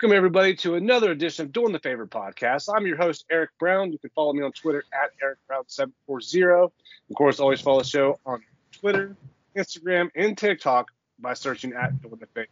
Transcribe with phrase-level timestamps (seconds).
[0.00, 2.72] Welcome, everybody, to another edition of Doing the Favorite podcast.
[2.72, 3.90] I'm your host, Eric Brown.
[3.90, 6.70] You can follow me on Twitter at EricBrown740.
[7.10, 9.16] Of course, always follow the show on Twitter,
[9.56, 12.50] Instagram, and TikTok by searching at Doing the Favorite.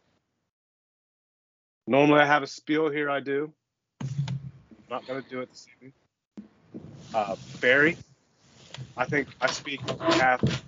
[1.86, 3.08] Normally, I have a spiel here.
[3.08, 3.52] I do.
[4.00, 4.08] I'm
[4.90, 5.92] not going to do it this evening.
[7.14, 7.96] Uh, Barry,
[8.96, 10.64] I think I speak on behalf of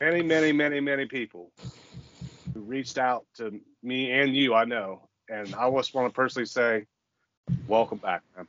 [0.00, 1.50] many, many, many, many people
[2.54, 5.08] who reached out to me and you, I know.
[5.28, 6.86] And I just want to personally say,
[7.66, 8.46] welcome back, man.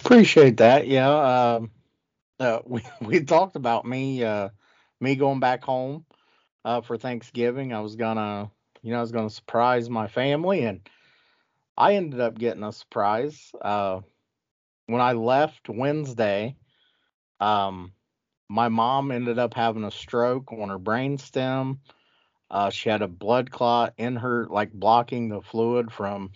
[0.00, 0.86] Appreciate that.
[0.86, 1.08] Yeah.
[1.10, 1.70] Um,
[2.38, 4.50] uh, we we talked about me uh,
[5.00, 6.04] me going back home
[6.64, 7.72] uh, for Thanksgiving.
[7.72, 8.50] I was gonna,
[8.82, 10.88] you know, I was gonna surprise my family, and
[11.76, 13.52] I ended up getting a surprise.
[13.60, 14.00] Uh,
[14.86, 16.56] when I left Wednesday,
[17.40, 17.92] um,
[18.48, 21.78] my mom ended up having a stroke on her brainstem.
[22.50, 26.30] Uh, she had a blood clot in her, like blocking the fluid from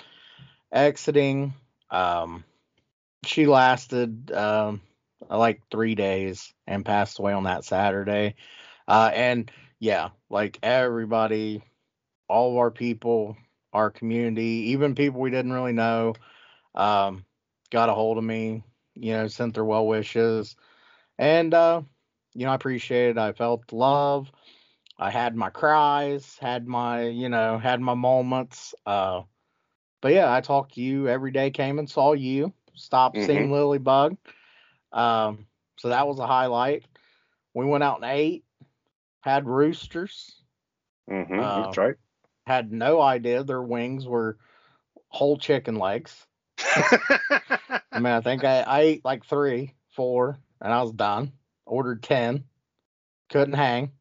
[0.72, 1.54] exiting.
[1.90, 2.44] Um,
[3.24, 4.80] she lasted um,
[5.28, 8.34] like three days and passed away on that Saturday.
[8.86, 11.62] Uh, and yeah, like everybody,
[12.28, 13.36] all of our people,
[13.72, 16.14] our community, even people we didn't really know,
[16.74, 17.24] um,
[17.70, 18.62] got a hold of me,
[18.94, 20.56] you know, sent their well wishes.
[21.18, 21.82] And, uh,
[22.34, 23.18] you know, I appreciate it.
[23.18, 24.30] I felt love.
[24.98, 28.74] I had my cries, had my, you know, had my moments.
[28.86, 29.22] Uh,
[30.00, 33.22] but yeah, I talked to you every day, came and saw you, stopped Mhm.
[33.22, 34.16] seeing Lilybug.
[34.92, 35.46] Um,
[35.78, 36.84] so that was a highlight.
[37.54, 38.44] We went out and ate,
[39.20, 40.42] had roosters,
[41.10, 41.38] Mm-hmm.
[41.38, 41.96] Uh, That's right.
[42.46, 44.38] had no idea their wings were
[45.08, 46.26] whole chicken legs.
[46.76, 51.32] I mean, I think I, I ate like three, four, and I was done.
[51.66, 52.44] Ordered ten,
[53.28, 53.92] couldn't hang.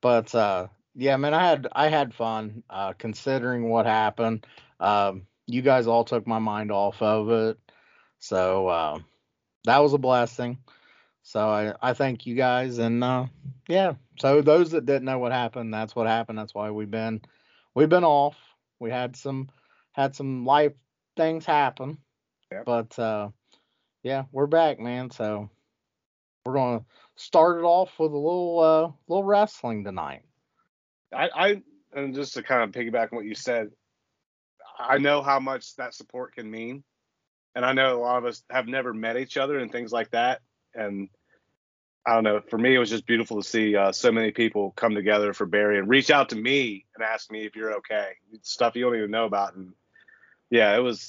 [0.00, 4.46] But uh, yeah, man, I had I had fun uh, considering what happened.
[4.78, 7.58] Um, you guys all took my mind off of it,
[8.18, 8.98] so uh,
[9.64, 10.58] that was a blessing.
[11.22, 13.26] So I I thank you guys, and uh,
[13.68, 13.94] yeah.
[14.18, 16.38] So those that didn't know what happened, that's what happened.
[16.38, 17.22] That's why we've been
[17.74, 18.36] we've been off.
[18.78, 19.48] We had some
[19.92, 20.72] had some life
[21.16, 21.98] things happen.
[22.52, 22.64] Yep.
[22.64, 23.28] But uh
[24.02, 25.10] yeah, we're back, man.
[25.10, 25.50] So
[26.44, 26.84] we're gonna
[27.20, 30.22] start it off with a little uh little wrestling tonight.
[31.14, 33.70] I, I and just to kind of piggyback on what you said,
[34.78, 36.82] I know how much that support can mean,
[37.54, 40.10] and I know a lot of us have never met each other and things like
[40.12, 40.40] that.
[40.74, 41.08] And
[42.06, 44.70] I don't know, for me, it was just beautiful to see uh, so many people
[44.70, 48.12] come together for Barry and reach out to me and ask me if you're okay,
[48.42, 49.54] stuff you don't even know about.
[49.56, 49.74] And
[50.48, 51.08] yeah, it was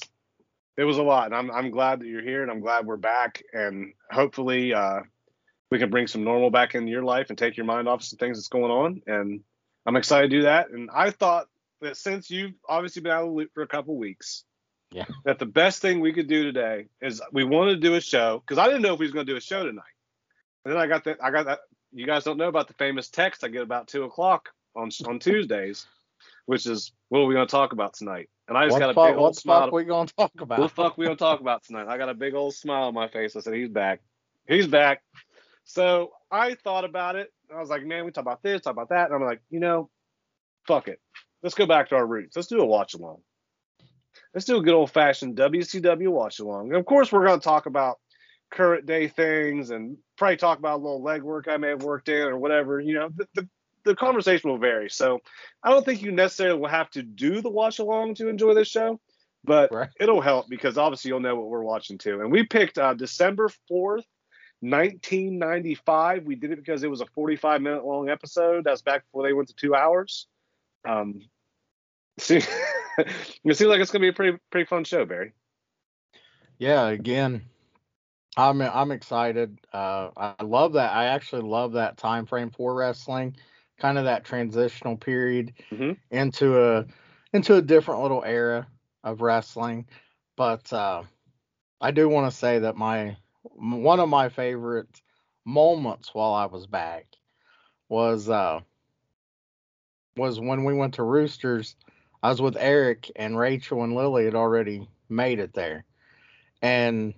[0.76, 2.96] it was a lot, and I'm I'm glad that you're here, and I'm glad we're
[2.96, 5.00] back, and hopefully uh,
[5.72, 8.18] we can bring some normal back into your life and take your mind off some
[8.18, 9.00] things that's going on.
[9.06, 9.40] And
[9.86, 10.68] I'm excited to do that.
[10.68, 11.46] And I thought
[11.80, 14.44] that since you've obviously been out of the loop for a couple weeks,
[14.90, 15.06] Yeah.
[15.24, 18.40] that the best thing we could do today is we wanted to do a show
[18.46, 19.96] because I didn't know if we was going to do a show tonight.
[20.66, 21.60] And then I got that I got that.
[21.90, 25.18] You guys don't know about the famous text I get about two o'clock on on
[25.20, 25.86] Tuesdays,
[26.44, 28.28] which is what are we going to talk about tonight?
[28.46, 29.60] And I just What got a fuck, big what old the smile.
[29.62, 30.58] fuck we gonna talk about?
[30.58, 31.86] What the fuck we gonna talk about tonight?
[31.88, 33.34] I got a big old smile on my face.
[33.36, 34.00] I said he's back.
[34.46, 35.02] He's back.
[35.64, 37.32] So I thought about it.
[37.54, 39.60] I was like, man, we talk about this, talk about that, and I'm like, you
[39.60, 39.90] know,
[40.66, 41.00] fuck it.
[41.42, 42.36] Let's go back to our roots.
[42.36, 43.18] Let's do a watch along.
[44.34, 46.68] Let's do a good old fashioned WCW watch along.
[46.68, 47.98] And of course, we're gonna talk about
[48.50, 52.20] current day things and probably talk about a little legwork I may have worked in
[52.20, 52.80] or whatever.
[52.80, 53.48] You know, the, the
[53.84, 54.88] the conversation will vary.
[54.88, 55.20] So
[55.62, 58.68] I don't think you necessarily will have to do the watch along to enjoy this
[58.68, 59.00] show,
[59.42, 59.88] but Right.
[59.98, 62.20] it'll help because obviously you'll know what we're watching too.
[62.20, 64.04] And we picked uh, December 4th,
[64.62, 66.24] 1995.
[66.24, 68.64] We did it because it was a 45 minute long episode.
[68.64, 70.26] That's back before they went to two hours.
[70.88, 71.22] Um,
[72.18, 72.40] see,
[72.98, 75.32] it seems like it's gonna be a pretty pretty fun show, Barry.
[76.58, 77.42] yeah, again,
[78.36, 79.58] I'm I'm excited.
[79.72, 80.92] Uh, I love that.
[80.92, 83.36] I actually love that time frame for wrestling,
[83.78, 85.98] kind of that transitional period Mhm.
[86.10, 86.86] into a
[87.32, 88.66] into a different little era
[89.02, 89.86] of wrestling.
[90.36, 91.02] But uh,
[91.80, 95.02] I do want to say that my one of my favorite
[95.44, 97.06] moments while I was back
[97.88, 98.60] was uh,
[100.16, 101.76] was when we went to Roosters.
[102.22, 105.84] I was with Eric and Rachel and Lily had already made it there,
[106.60, 107.14] and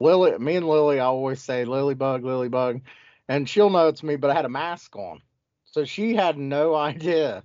[0.00, 2.80] Lily, me and Lily, I always say Lily Bug, Lily Bug,
[3.28, 5.20] and she'll know it's me, but I had a mask on,
[5.64, 7.44] so she had no idea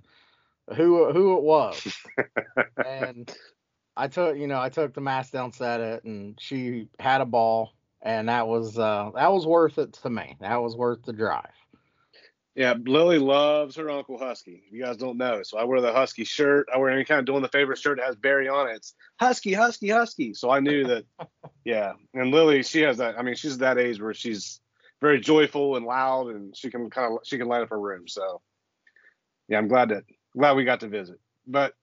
[0.74, 1.96] who who it was,
[2.84, 3.32] and
[3.96, 7.26] I took you know I took the mask down, set it, and she had a
[7.26, 7.72] ball,
[8.04, 10.36] and that was uh that was worth it to me.
[10.40, 11.50] That was worth the drive.
[12.54, 14.62] Yeah, Lily loves her Uncle Husky.
[14.66, 16.68] If you guys don't know, so I wear the Husky shirt.
[16.72, 18.76] I wear any kind of doing the favorite shirt that has Barry on it.
[18.76, 20.34] It's Husky, Husky, Husky.
[20.34, 21.04] So I knew that.
[21.64, 23.18] yeah, and Lily, she has that.
[23.18, 24.60] I mean, she's that age where she's
[25.00, 28.06] very joyful and loud, and she can kind of she can light up her room.
[28.06, 28.40] So
[29.48, 30.04] yeah, I'm glad that
[30.36, 31.18] glad we got to visit.
[31.48, 31.74] But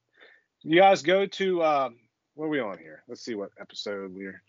[0.61, 1.89] you guys go to uh,
[2.35, 3.03] what are we on here?
[3.09, 4.41] Let's see what episode we're.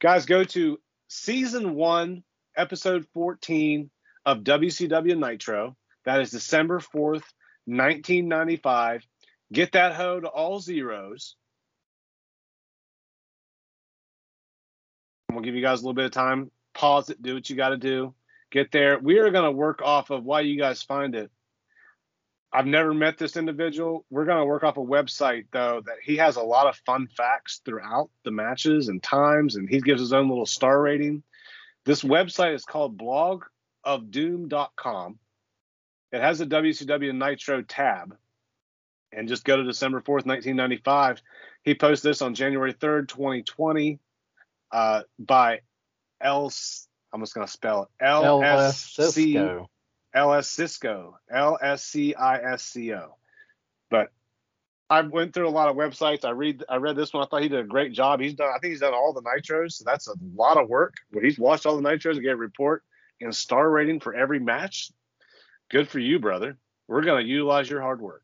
[0.00, 0.78] Guys, go to
[1.08, 2.22] season one,
[2.56, 3.90] episode 14
[4.24, 5.76] of WCW Nitro.
[6.04, 7.24] That is December 4th,
[7.66, 9.06] 1995.
[9.52, 11.36] Get that hoe to all zeros.
[15.30, 16.50] We'll give you guys a little bit of time.
[16.74, 18.14] Pause it, do what you got to do.
[18.50, 18.98] Get there.
[19.00, 21.30] We are gonna work off of why you guys find it.
[22.54, 24.06] I've never met this individual.
[24.10, 27.60] We're gonna work off a website though that he has a lot of fun facts
[27.64, 31.24] throughout the matches and times, and he gives his own little star rating.
[31.84, 35.18] This website is called blogofdoom.com.
[36.12, 38.16] It has a WCW Nitro tab.
[39.12, 41.20] And just go to December 4th, 1995.
[41.62, 43.98] He posted this on January 3rd, 2020
[44.72, 45.60] uh, by
[46.20, 46.52] L.
[47.12, 49.38] I'm just going to spell it L S C
[50.14, 50.20] Cisco.
[50.20, 53.16] L S Cisco L S C I S C O.
[53.90, 54.10] But
[54.88, 56.24] I went through a lot of websites.
[56.24, 57.22] I read I read this one.
[57.22, 58.20] I thought he did a great job.
[58.20, 58.48] He's done.
[58.48, 59.72] I think he's done all the nitros.
[59.72, 60.94] So that's a lot of work.
[61.12, 62.82] But he's watched all the nitros and get a report
[63.20, 64.90] and star rating for every match.
[65.70, 66.58] Good for you, brother.
[66.86, 68.22] We're gonna utilize your hard work.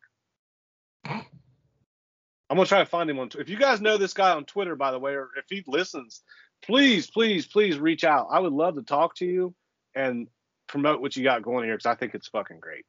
[1.05, 3.31] I'm gonna try to find him on.
[3.39, 6.23] If you guys know this guy on Twitter, by the way, or if he listens,
[6.63, 8.29] please, please, please reach out.
[8.31, 9.55] I would love to talk to you
[9.95, 10.29] and
[10.71, 12.85] promote what you got going here because I think it's fucking great.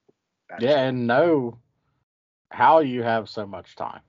[0.59, 1.57] Yeah, and know
[2.51, 4.01] how you have so much time.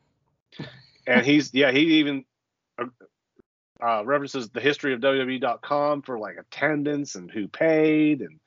[1.06, 2.24] and he's yeah he even
[2.78, 2.86] uh,
[3.82, 8.38] uh, references the history of WWE.com for like attendance and who paid and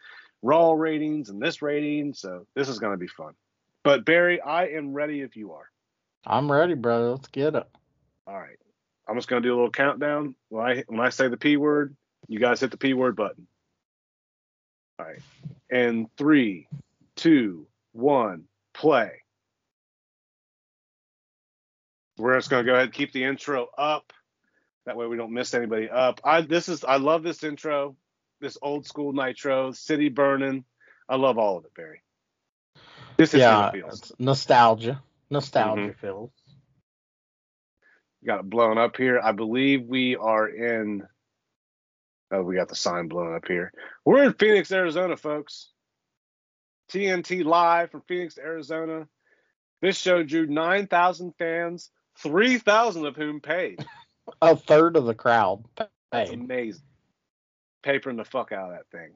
[0.42, 2.14] raw ratings and this rating.
[2.14, 3.34] So this is going to be fun.
[3.84, 5.70] But Barry, I am ready if you are.
[6.26, 7.12] I'm ready, brother.
[7.12, 7.68] Let's get it.
[8.28, 8.58] All right,
[9.08, 10.36] I'm just going to do a little countdown.
[10.50, 11.96] When I when I say the p word,
[12.28, 13.48] you guys hit the p word button.
[15.00, 15.22] All right,
[15.70, 16.68] and three,
[17.16, 19.12] two, one, play.
[22.18, 24.14] We're just gonna go ahead and keep the intro up.
[24.86, 26.22] That way we don't miss anybody up.
[26.24, 27.98] I this is I love this intro,
[28.40, 30.64] this old school nitro, city burning.
[31.10, 32.02] I love all of it, Barry.
[33.18, 34.00] This is yeah, how feels.
[34.00, 35.02] it's nostalgia.
[35.30, 35.98] Nostalgia Mhm.
[35.98, 36.32] feels.
[38.26, 39.20] Got it blown up here.
[39.20, 41.08] I believe we are in.
[42.32, 43.72] Oh, we got the sign blown up here.
[44.04, 45.70] We're in Phoenix, Arizona, folks.
[46.92, 49.08] TNT live from Phoenix, Arizona.
[49.82, 53.86] This show drew 9,000 fans, 3,000 of whom paid.
[54.42, 56.40] A third of the crowd That's paid.
[56.40, 56.82] amazing.
[57.84, 59.12] Papering the fuck out of that thing.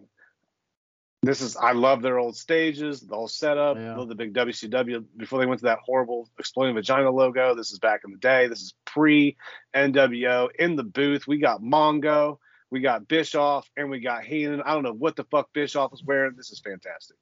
[1.21, 3.97] This is I love their old stages, the whole setup, Yeah.
[3.97, 7.55] love the big WCW before they went to that horrible exploding vagina logo.
[7.55, 8.47] This is back in the day.
[8.47, 9.35] This is pre
[9.73, 11.27] NWO in the booth.
[11.27, 12.37] We got Mongo,
[12.71, 14.61] we got Bischoff, and we got Heenan.
[14.61, 16.35] I don't know what the fuck Bischoff is wearing.
[16.35, 17.17] This is fantastic.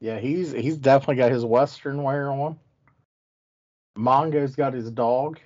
[0.00, 2.58] Yeah, he's he's definitely got his western wear on.
[3.96, 5.38] Mongo's got his dog.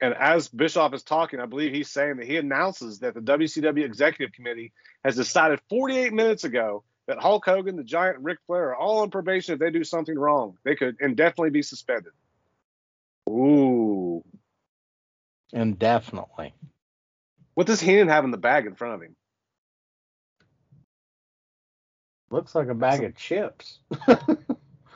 [0.00, 3.82] And as Bischoff is talking, I believe he's saying that he announces that the WCW
[3.84, 4.72] Executive Committee
[5.04, 8.98] has decided 48 minutes ago that Hulk Hogan, the Giant, and Ric Flair are all
[8.98, 10.58] on probation if they do something wrong.
[10.64, 12.12] They could indefinitely be suspended.
[13.28, 14.22] Ooh.
[15.52, 16.54] Indefinitely.
[17.54, 19.16] What does Heenan have in the bag in front of him?
[22.30, 23.78] Looks like a bag of chips.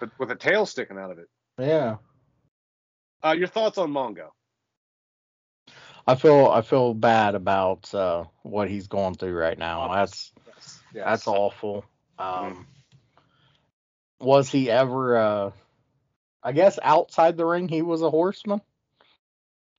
[0.01, 1.29] With, with a tail sticking out of it.
[1.59, 1.97] yeah.
[3.23, 4.29] Uh, your thoughts on Mongo?
[6.07, 9.93] I feel I feel bad about uh, what he's going through right now.
[9.93, 10.81] That's Yes.
[10.95, 11.05] yes.
[11.05, 11.85] that's awful.
[12.19, 12.67] Um,
[14.21, 15.17] was he ever?
[15.19, 15.51] Uh,
[16.43, 18.63] I guess outside the ring, he was a horseman.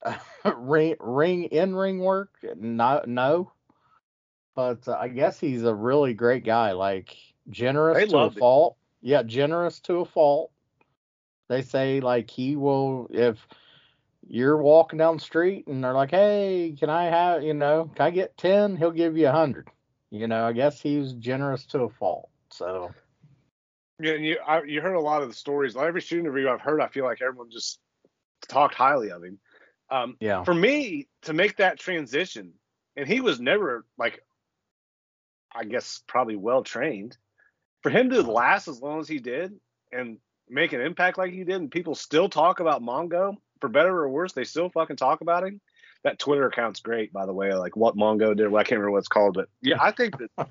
[0.56, 3.52] ring ring in ring work, no no.
[4.56, 6.72] But uh, I guess he's a really great guy.
[6.74, 7.16] Like
[7.50, 8.38] generous They to a it.
[8.38, 8.78] fault.
[9.02, 10.52] Yeah, generous to a fault.
[11.48, 13.46] They say like he will if
[14.28, 17.90] you're walking down the street and they're like, "Hey, can I have you know?
[17.96, 18.76] Can I get ten?
[18.76, 19.68] He'll give you a hundred.
[20.10, 22.30] You know, I guess he's generous to a fault.
[22.50, 22.92] So
[24.00, 25.76] Yeah, and you I, you heard a lot of the stories.
[25.76, 27.80] Like Every shooting interview I've heard, I feel like everyone just
[28.48, 29.40] talked highly of him.
[29.92, 30.44] Um, Yeah.
[30.44, 32.54] for me to make that transition,
[32.96, 34.24] and he was never like,
[35.54, 37.18] I guess probably well trained.
[37.84, 39.60] For him to last as long as he did
[39.92, 40.18] and
[40.50, 44.10] make an impact like he did, and people still talk about Mongo for better or
[44.10, 45.60] worse, they still fucking talk about him.
[46.04, 47.54] That Twitter account's great, by the way.
[47.54, 50.18] Like what Mongo did, well, I can't remember what it's called, but yeah, I think
[50.18, 50.32] that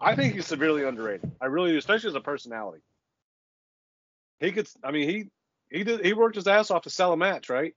[0.00, 1.32] I think he's severely underrated.
[1.40, 2.82] I really do, especially as a personality.
[4.40, 5.30] He could, I mean, he
[5.76, 7.74] he did he worked his ass off to sell a match, right?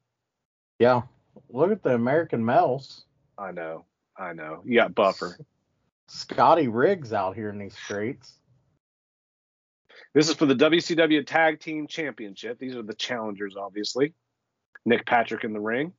[0.81, 1.03] Yeah.
[1.51, 3.05] Look at the American Males.
[3.37, 3.85] I know,
[4.17, 4.63] I know.
[4.65, 5.37] You got Buffer.
[6.07, 8.33] Scotty Riggs out here in these streets.
[10.15, 12.57] This is for the WCW Tag Team Championship.
[12.57, 14.15] These are the challengers, obviously.
[14.83, 15.93] Nick Patrick in the ring.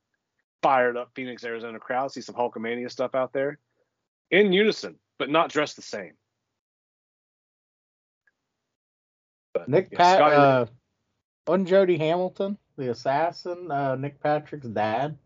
[0.61, 2.11] Fired up Phoenix, Arizona crowd.
[2.11, 3.59] See some Hulkamania stuff out there.
[4.31, 6.11] In unison, but not dressed the same.
[9.53, 10.65] But, Nick yeah, Pat uh
[11.47, 15.17] wasn't Jody Hamilton, the assassin, uh Nick Patrick's dad.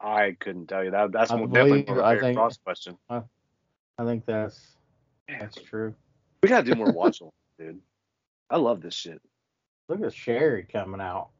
[0.00, 1.12] I couldn't tell you that.
[1.12, 2.98] That's I more, definitely believe- I a think- Cross question.
[3.08, 3.22] I
[4.04, 4.76] think that's
[5.28, 5.94] Man, that's true.
[6.42, 7.20] we gotta do more watch
[7.58, 7.80] dude.
[8.50, 9.20] I love this shit.
[9.88, 11.30] Look at Sherri coming out.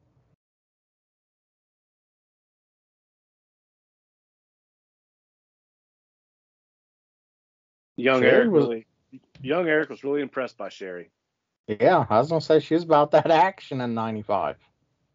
[7.96, 8.86] Young Sherri Eric was- really,
[9.42, 11.10] young Eric was really impressed by Sherri.
[11.68, 14.56] Yeah, I was gonna say she was about that action in '95.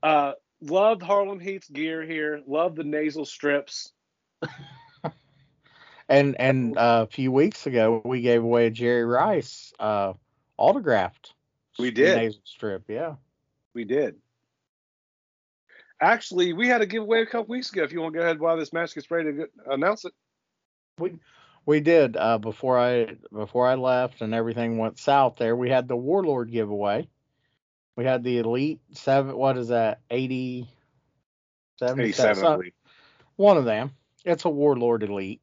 [0.02, 2.42] Uh, loved Harlem Heat's gear here.
[2.48, 3.92] Love the nasal strips.
[6.10, 10.14] And and uh, a few weeks ago we gave away a Jerry Rice uh,
[10.58, 11.34] autographed.
[11.78, 12.18] We did.
[12.18, 12.84] nasal strip.
[12.88, 13.16] Yeah.
[13.76, 14.16] We did.
[16.02, 17.84] Actually, we had a giveaway a couple weeks ago.
[17.84, 20.14] If you want to go ahead while this match gets ready to get, announce it.
[20.98, 21.14] we
[21.68, 25.36] We did uh, before I before I left and everything went south.
[25.38, 27.08] There we had the Warlord giveaway.
[27.96, 29.36] We had the Elite Seven.
[29.36, 30.00] What is that?
[30.10, 30.68] 80,
[31.80, 32.72] 77, 87, I some-
[33.36, 33.92] one of them.
[34.26, 35.42] It's a Warlord Elite,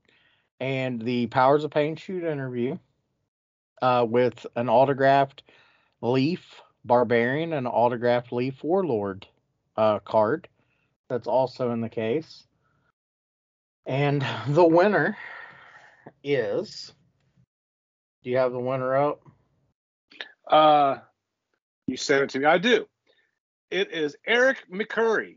[0.60, 2.78] and the Powers of Pain shoot interview
[3.80, 5.42] uh, with an autographed
[6.02, 9.26] Leaf Barbarian and an autographed Leaf Warlord
[9.76, 10.48] uh, card.
[11.08, 12.44] That's also in the case.
[13.86, 15.16] And the winner
[16.22, 16.92] is.
[18.22, 19.22] Do you have the winner up?
[20.48, 20.98] Uh,
[21.86, 22.44] you sent it to me.
[22.44, 22.86] I do.
[23.70, 25.36] It is Eric McCurry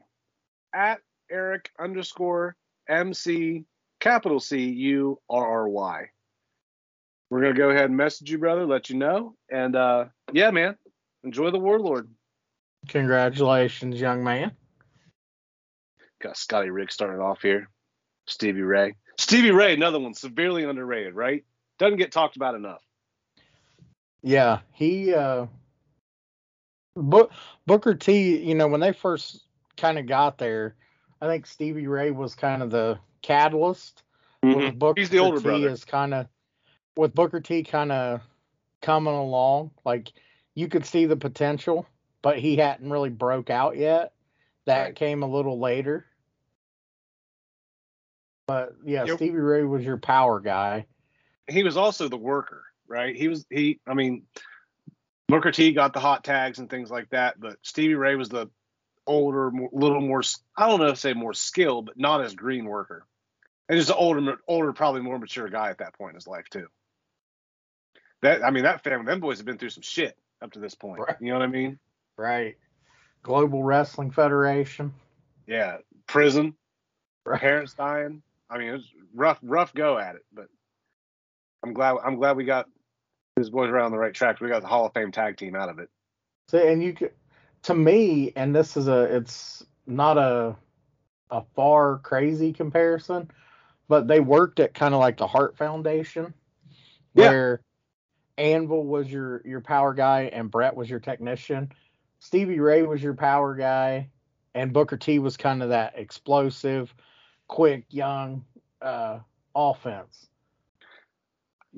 [0.74, 1.00] at
[1.32, 2.56] Eric underscore
[2.88, 3.66] MC
[4.00, 6.10] capital C U R R Y.
[7.30, 9.36] We're gonna go ahead and message you, brother, let you know.
[9.52, 10.76] And uh, yeah, man,
[11.24, 12.10] enjoy the Warlord.
[12.88, 14.52] Congratulations, young man.
[16.22, 17.70] Got Scotty Riggs starting off here.
[18.28, 18.96] Stevie Ray.
[19.18, 21.44] Stevie Ray, another one, severely underrated, right?
[21.78, 22.82] Doesn't get talked about enough.
[24.22, 25.48] Yeah, he uh
[27.02, 27.32] Book,
[27.66, 29.44] Booker T, you know, when they first
[29.78, 30.76] kind of got there,
[31.22, 34.04] I think Stevie Ray was kind of the catalyst.
[34.42, 35.00] With Booker Mm-hmm.
[35.02, 35.70] He's the older T brother.
[35.70, 36.28] is kind of
[36.96, 38.22] with Booker T kind of
[38.82, 40.12] coming along, like
[40.56, 41.86] you could see the potential,
[42.22, 44.14] but he hadn't really broke out yet.
[44.66, 44.96] That Right.
[44.96, 46.06] came a little later.
[48.48, 49.18] But yeah, Yep.
[49.18, 50.86] Stevie Ray was your power guy.
[51.48, 53.16] He was also the worker, right?
[53.16, 53.80] He was he.
[53.88, 54.26] I mean,
[55.30, 58.50] Booker T got the hot tags and things like that, but Stevie Ray was the
[59.06, 60.22] older, more, little more.
[60.58, 63.06] I don't know if say more skilled, but not as green worker.
[63.68, 66.50] And just an older, older, probably more mature guy at that point in his life
[66.50, 66.68] too.
[68.22, 70.76] That I mean, that family, them boys have been through some shit up to this
[70.76, 71.00] point.
[71.00, 71.16] Right.
[71.20, 71.80] You know what I mean?
[72.18, 72.58] Right.
[73.22, 74.94] Global Wrestling Federation.
[75.46, 76.56] Yeah, prison,
[77.26, 77.40] Right.
[77.40, 78.22] parents dying.
[78.50, 80.48] I mean, it was rough, rough go at it, but
[81.64, 81.98] I'm glad.
[82.04, 82.68] I'm glad we got
[83.40, 84.40] these boys around the right track.
[84.40, 85.90] We got the Hall of Fame tag team out of it.
[86.50, 87.12] So, and you could,
[87.64, 90.56] to me, and this is a, it's not a,
[91.32, 93.30] a far crazy comparison,
[93.88, 96.34] but they worked at kind of like the Heart Foundation,
[97.14, 97.30] Yeah.
[97.30, 97.62] where
[98.38, 101.72] Anvil was your your power guy and Brett was your technician.
[102.20, 104.10] Stevie Ray was your power guy,
[104.56, 106.94] and Booker T was kind of that explosive,
[107.48, 108.46] quick, young
[108.82, 109.20] uh,
[109.54, 110.29] offense.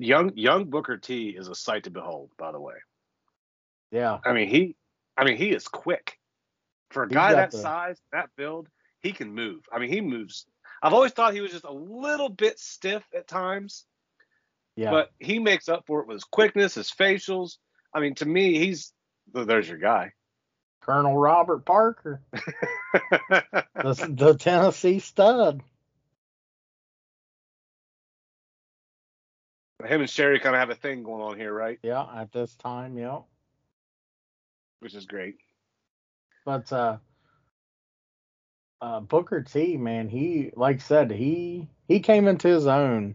[0.02, 2.30] Young, young Booker T is a sight to behold.
[2.38, 2.74] By the way,
[3.90, 4.76] Yeah, I mean he,
[5.16, 6.18] I mean he is quick
[6.90, 8.68] for a He's guy that the- size, that build.
[9.00, 9.62] He can move.
[9.72, 10.46] I mean he moves.
[10.82, 13.84] I've always thought he was just a little bit stiff at times.
[14.76, 14.90] yeah.
[14.90, 17.56] but he makes up for it with his quickness, his facials.
[17.94, 18.92] I mean, to me, he's
[19.32, 20.12] there's your guy.
[20.80, 25.62] Colonel Robert Parker, the, the Tennessee stud.
[29.84, 31.78] Him and Sherri kind of have a thing going on here, right?
[31.82, 33.20] Yeah, at this time, yeah.
[34.80, 35.36] which is great.
[36.44, 36.96] But uh,
[38.80, 43.14] uh, Booker T, man, he like I said, he he came into his own.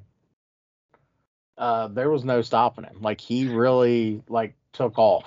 [1.57, 3.01] Uh, there was no stopping him.
[3.01, 5.25] Like he really like took off.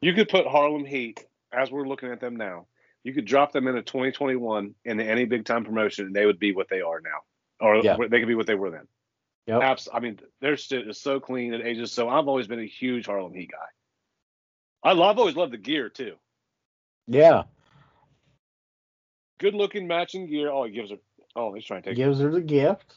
[0.00, 2.66] You could put Harlem Heat as we're looking at them now.
[3.04, 6.52] You could drop them into 2021 into any big time promotion, and they would be
[6.54, 7.20] what they are now,
[7.60, 7.96] or Yeah.
[7.96, 8.86] they could be what they were then.
[9.46, 9.62] Yep.
[9.62, 12.08] Abs- I mean, their shit is so clean and ages so.
[12.08, 14.88] I've always been a huge Harlem Heat guy.
[14.88, 16.14] I love, I've always loved the gear too.
[17.06, 17.44] Yeah,
[19.40, 20.50] Good looking matching gear.
[20.50, 20.98] Oh, he gives her.
[21.34, 21.96] Oh, he's trying to take.
[21.96, 22.94] gives her the gift.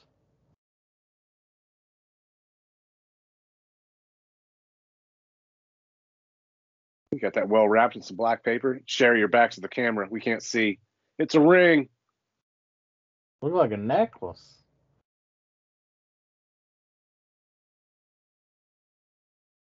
[7.13, 8.81] You got that well wrapped in some black paper.
[8.85, 10.07] Sherri, your back's to the camera.
[10.09, 10.79] We can't see.
[11.17, 11.87] It's a ring.
[13.41, 14.62] Look like a necklace.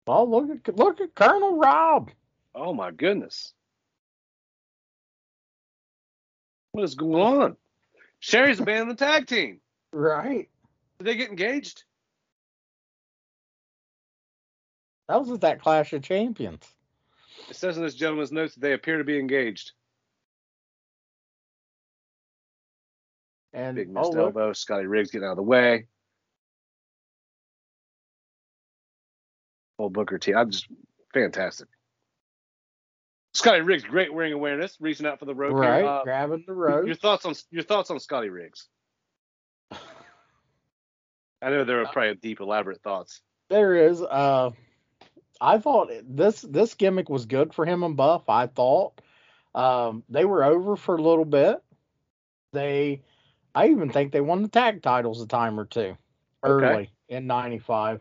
[0.06, 2.11] Oh, look at look at Colonel Rob.
[2.54, 3.52] Oh my goodness.
[6.73, 7.56] What is going on?
[8.21, 9.61] Sherri's a band in the tag team.
[9.92, 10.49] Right.
[10.99, 11.85] Did they get engaged?
[15.09, 16.64] That was at that Clash of Champions.
[17.50, 19.73] It says in this gentleman's notes that they appear to be engaged.
[23.52, 24.52] And Big oh, missed look, elbow.
[24.52, 25.87] Scotty Riggs getting out of the way.
[29.82, 30.32] Old Booker T.
[30.34, 30.66] I'm just
[31.12, 31.68] fantastic.
[33.34, 35.54] Scotty Riggs, great ring awareness, reaching out for the rope.
[35.54, 36.86] right, Uh, grabbing the rope.
[36.86, 38.68] your thoughts on your thoughts on Scotty Riggs?
[39.72, 43.20] I know there are probably deep, elaborate thoughts.
[43.48, 44.00] There is.
[44.00, 44.50] Uh,
[45.40, 48.28] I thought this this gimmick was good for him and Buff.
[48.28, 49.00] I thought
[49.54, 51.60] um, they were over for a little bit.
[52.52, 53.00] They,
[53.54, 55.96] I even think they won the tag titles a time or two
[56.44, 56.90] early Okay.
[57.08, 58.00] in '95.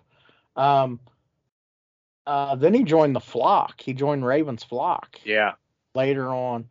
[0.55, 1.00] Um,
[2.31, 3.81] uh, then he joined the flock.
[3.81, 5.53] He joined Raven's flock Yeah,
[5.93, 6.69] later on,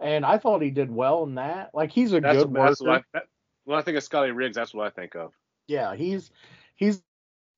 [0.00, 1.74] and I thought he did well in that.
[1.74, 2.84] Like he's a that's, good what, worker.
[2.84, 3.24] what I, that,
[3.64, 5.32] when I think of Scotty Riggs, that's what I think of.
[5.68, 6.30] Yeah, he's
[6.76, 7.02] he's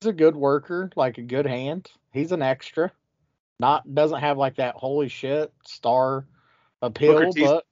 [0.05, 1.89] a good worker, like a good hand.
[2.13, 2.91] He's an extra.
[3.61, 6.27] Not doesn't have like that holy shit star
[6.83, 7.65] appeal, Booker T's- but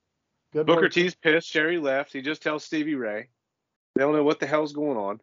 [0.52, 0.88] good Booker worker.
[0.90, 1.48] T's pissed.
[1.48, 2.12] Sherri left.
[2.12, 3.30] He just tells Stevie Ray.
[3.96, 5.20] They don't know what the hell's going on.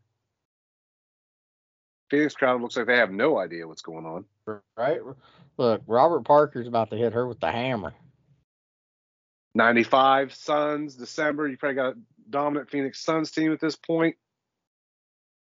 [2.10, 4.26] Phoenix crowd looks like they have no idea what's going on.
[4.76, 5.00] right?
[5.58, 7.94] Look, Robert Parker's about to hit her with the hammer.
[9.56, 11.48] 95 Suns, December.
[11.48, 11.98] You probably got a
[12.30, 14.16] dominant Phoenix Suns team at this point.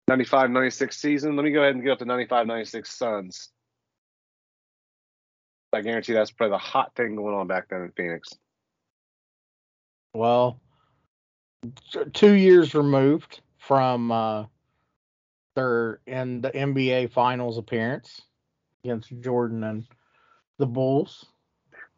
[0.08, 1.36] 95 96 season.
[1.36, 3.50] Let me go ahead and get up to 95 96 Suns.
[5.72, 8.30] I guarantee that's probably the hot thing going on back then in Phoenix.
[10.12, 10.60] Well,
[12.12, 14.46] two years removed from uh,
[15.54, 18.20] their in the NBA Finals appearance
[18.84, 19.86] against Jordan and
[20.58, 21.26] the Bulls.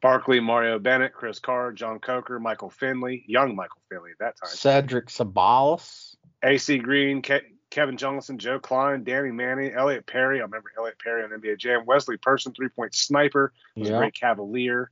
[0.00, 4.50] Barkley, Mario Bennett, Chris Carr, John Coker, Michael Finley, young Michael Finley at that time.
[4.50, 6.16] Cedric Ceballos.
[6.42, 10.40] AC Green, Ke- Kevin Johnson, Joe Kleine, Danny Manning, Elliot Perry.
[10.40, 11.84] I remember Elliot Perry on NBA Jam.
[11.86, 14.90] Wesley Person, three point sniper, was a great Cavalier.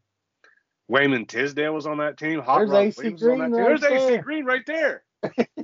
[0.86, 2.40] Wayman Tisdale was on that team.
[2.40, 3.70] Hot There's Rod AC Williams was on that Green team.
[3.72, 4.22] right There's AC.
[4.22, 5.02] Green right there.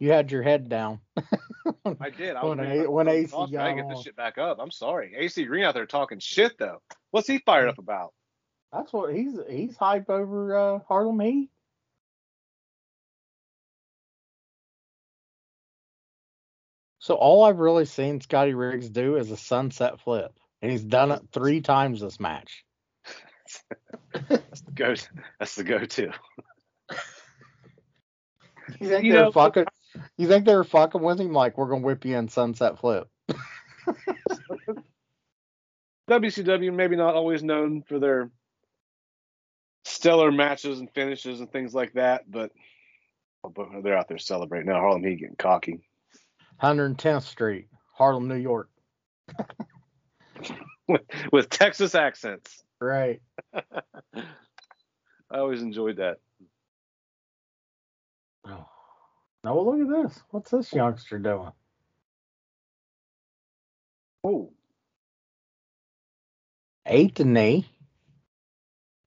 [0.00, 1.00] You had your head down.
[2.00, 2.34] I did.
[2.34, 4.58] I When was A- when AC gotta get this shit back up.
[4.58, 5.14] I'm sorry.
[5.16, 6.80] AC Green out there talking shit though.
[7.10, 8.12] What's he fired up about?
[8.72, 11.50] That's what he's he's hype over uh, Harlem Heat.
[16.98, 21.10] So all I've really seen Scotty Riggs do is a sunset flip, and he's done
[21.12, 22.64] it three times this match.
[24.28, 24.94] That's the go.
[25.38, 26.10] That's the go-to.
[28.80, 29.64] You think You they're know- fucking?
[30.16, 31.32] You think they're fucking with him?
[31.32, 33.08] Like we're gonna whip you in sunset flip?
[36.08, 38.30] WCW maybe not always known for their
[39.84, 42.50] stellar matches and finishes and things like that, but
[43.42, 44.80] but they're out there celebrating now.
[44.80, 45.80] Harlem Heat getting cocky.
[46.62, 48.68] 110th Street, Harlem, New York.
[50.88, 51.00] with,
[51.32, 52.62] with Texas accents.
[52.80, 53.22] Right.
[53.54, 54.22] I
[55.32, 56.18] always enjoyed that.
[58.46, 58.66] Oh.
[59.42, 60.22] Now well, look at this.
[60.30, 61.52] What's this youngster doing?
[64.22, 64.52] Oh,
[66.86, 67.66] Eight to knee.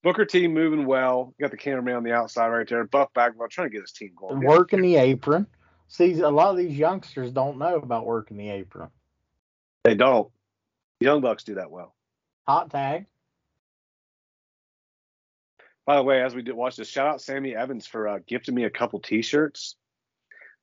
[0.04, 1.34] Booker T moving well.
[1.40, 2.86] Got the cameraman on the outside right there.
[2.86, 4.42] Buff Bagwell trying to get his team going.
[4.42, 5.48] working the apron.
[5.88, 8.90] See, a lot of these youngsters don't know about working the apron.
[9.84, 10.32] They don't.
[11.02, 11.94] Young Bucks do that well.
[12.48, 13.06] Hot tag.
[15.86, 18.56] By the way, as we did watch this, shout out Sammy Evans for uh, gifting
[18.56, 19.76] me a couple T-shirts.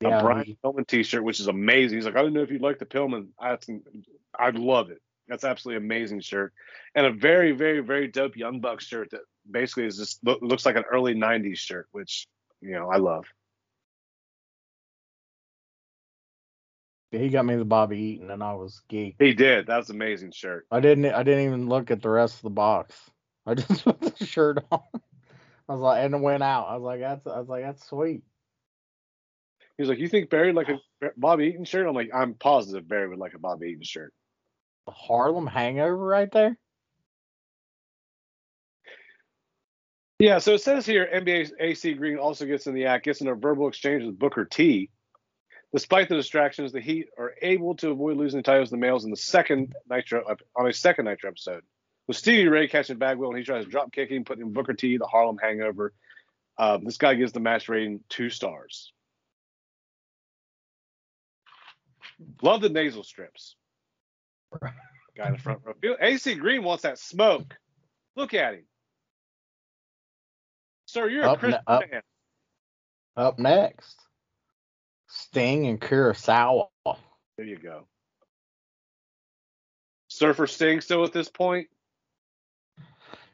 [0.06, 1.98] A Brian he- Pillman T-shirt, which is amazing.
[1.98, 3.28] He's like, I don't know if you'd like the Pillman.
[3.38, 3.58] I,
[4.38, 5.00] I love it.
[5.28, 6.52] That's absolutely amazing shirt,
[6.96, 10.66] and a very, very, very dope Young Bucks shirt that basically is just lo- looks
[10.66, 12.26] like an early '90s shirt, which
[12.60, 13.26] you know I love.
[17.12, 19.16] He got me the Bobby Eaton, and I was geeked.
[19.20, 19.66] He did.
[19.68, 20.66] That was an amazing shirt.
[20.70, 21.06] I didn't.
[21.06, 22.94] I didn't even look at the rest of the box.
[23.46, 24.80] I just put the shirt on.
[25.68, 26.66] I was like, and it went out.
[26.68, 27.26] I was like, that's.
[27.28, 28.22] I was like, that's sweet.
[29.80, 30.78] He's like, "You think Barry like a
[31.16, 34.12] Bobby Eaton shirt?" I'm like, "I'm positive Barry would like a Bobby Eaton shirt."
[34.84, 36.58] The Harlem Hangover right there.
[40.18, 43.28] Yeah, so it says here NBA AC Green also gets in the act, gets in
[43.28, 44.90] a verbal exchange with Booker T.
[45.72, 49.06] Despite the distractions, the Heat are able to avoid losing the titles to the males
[49.06, 51.62] in the second Nitro on a second Nitro episode.
[52.06, 55.38] With Stevie Ray catching Bagwell and he tries drop kicking, putting Booker T, the Harlem
[55.38, 55.94] Hangover.
[56.58, 58.92] Um, this guy gives the match rating two stars.
[62.42, 63.56] Love the nasal strips.
[65.16, 65.74] Guy in the front row.
[66.00, 67.56] AC Green wants that smoke.
[68.16, 68.64] Look at him.
[70.86, 71.90] Sir, you're a Up Christian ne- up.
[71.90, 72.02] man.
[73.16, 73.96] Up next,
[75.08, 76.68] Sting and Kurasawa.
[77.36, 77.86] There you go.
[80.08, 81.68] Surfer Sting still at this point?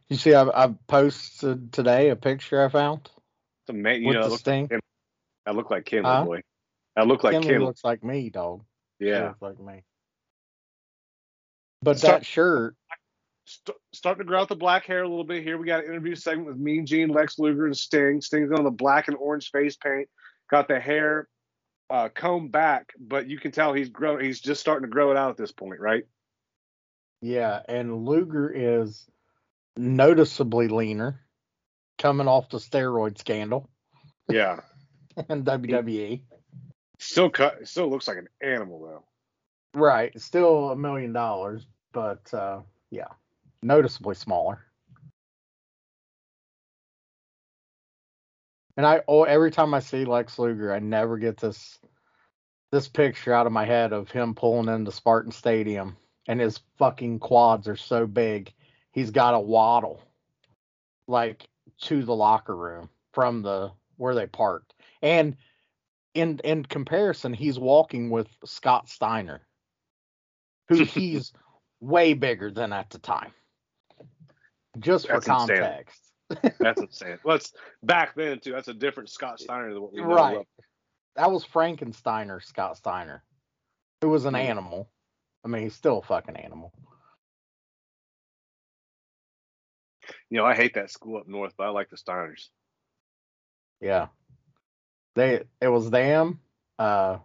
[0.09, 3.01] You see, I, I posted today a picture I found
[3.62, 4.05] It's amazing.
[4.05, 4.70] You know, I look, Sting.
[5.46, 6.25] I look like Kim, Huh?
[6.25, 6.42] boy.
[6.96, 7.64] I look like Kinley Kim.
[7.64, 8.64] looks like me, dog.
[8.99, 9.35] Yeah.
[9.41, 9.83] like me.
[11.83, 12.77] But Start- that shirt,
[13.45, 15.57] St- starting to grow out the black hair a little bit here.
[15.57, 18.21] We got an interview segment with Mean Gene, Lex Luger, and Sting.
[18.21, 20.09] Sting's on the black and orange face paint.
[20.51, 21.29] Got the hair
[21.89, 24.19] uh, combed back, but you can tell he's grow.
[24.19, 26.05] He's just starting to grow it out at this point, right?
[27.23, 29.07] yeah, and Luger is
[29.77, 31.21] noticeably leaner,
[31.99, 33.71] coming off the steroid scandal
[34.29, 34.61] Yeah.
[35.29, 36.23] and WWE.
[36.99, 37.67] Still cut.
[37.67, 39.05] Still looks like an animal though.
[39.79, 43.09] Right, still a million dollars, but uh, yeah,
[43.63, 44.65] noticeably smaller.
[48.77, 51.79] And I oh, every time I see Lex Luger, I never get this
[52.73, 55.97] this picture out of my head of him pulling into Spartan Stadium
[56.29, 58.53] and his fucking quads are so big,
[58.93, 60.03] he's got to waddle
[61.07, 61.49] like
[61.83, 64.75] to the locker room from the where they parked.
[65.03, 65.37] And
[66.16, 69.42] in in comparison, he's walking with Scott Steiner,
[70.68, 71.33] who he's
[71.81, 73.33] way bigger than at the time.
[74.79, 75.85] Just for That's insane.
[76.61, 77.18] That's insane.
[77.24, 77.52] Well, it's
[77.83, 78.52] back then too.
[78.52, 80.07] That's a different Scott Steiner than what we know.
[80.07, 80.37] Right.
[80.38, 80.46] of.
[81.16, 83.22] That was Frankensteiner, Scott Steiner,
[84.00, 84.40] who was an Yeah.
[84.40, 84.90] animal.
[85.44, 86.72] I mean, he's still a fucking animal.
[90.29, 92.48] You know, I hate that school up north, but I like the Steiners.
[93.81, 94.09] Yeah.
[95.16, 96.38] They it was them,
[96.79, 97.18] uh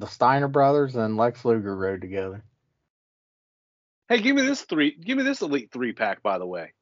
[0.00, 2.42] the Steiner brothers and Lex Luger rode together.
[4.08, 4.94] Hey, give me this three.
[4.94, 6.72] Give me this elite three pack, by the way.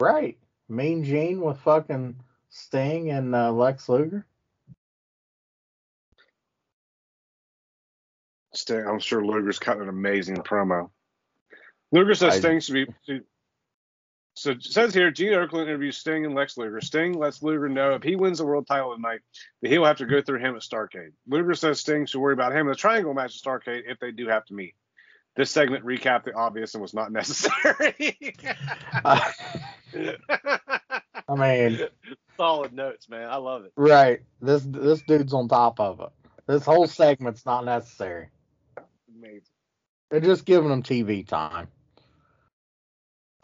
[0.00, 0.36] Right.
[0.68, 2.16] Mean Gene with fucking
[2.50, 4.26] Sting and uh, Lex Luger.
[8.52, 10.90] Sting, I'm sure Luger's cutting an amazing promo.
[11.92, 12.74] Luger says I- Sting should
[13.06, 13.20] be.
[14.36, 16.80] Should- so it says here, Gene Okerlund interviews Sting and Lex Luger.
[16.80, 19.20] Sting lets Luger know if he wins the world title tonight,
[19.62, 21.12] that he'll have to go through him at Starcade.
[21.26, 24.12] Luger says Sting should worry about him in the triangle match at Starcade if they
[24.12, 24.74] do have to meet.
[25.36, 28.16] This segment recapped the obvious and was not necessary.
[31.28, 31.80] I mean,
[32.36, 33.28] Solid notes, man.
[33.28, 33.72] I love it.
[33.76, 34.20] right.
[34.42, 36.08] This this dude's on top of it.
[36.46, 38.28] This whole segment's not necessary.
[39.18, 39.40] Amazing.
[40.10, 41.68] They're just giving them TV time.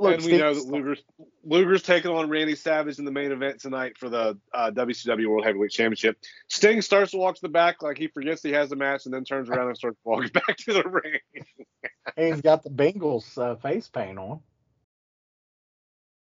[0.02, 1.02] Look, and we know that Luger's
[1.44, 5.44] Luger's taking on Randy Savage in the main event tonight for the uh, WCW World
[5.44, 6.18] Heavyweight Championship.
[6.48, 9.14] Sting starts to walk to the back like he forgets he has the match, and
[9.14, 11.20] then turns around and starts walking back to the ring.
[12.16, 14.40] and he's got the Bengals uh, face paint on.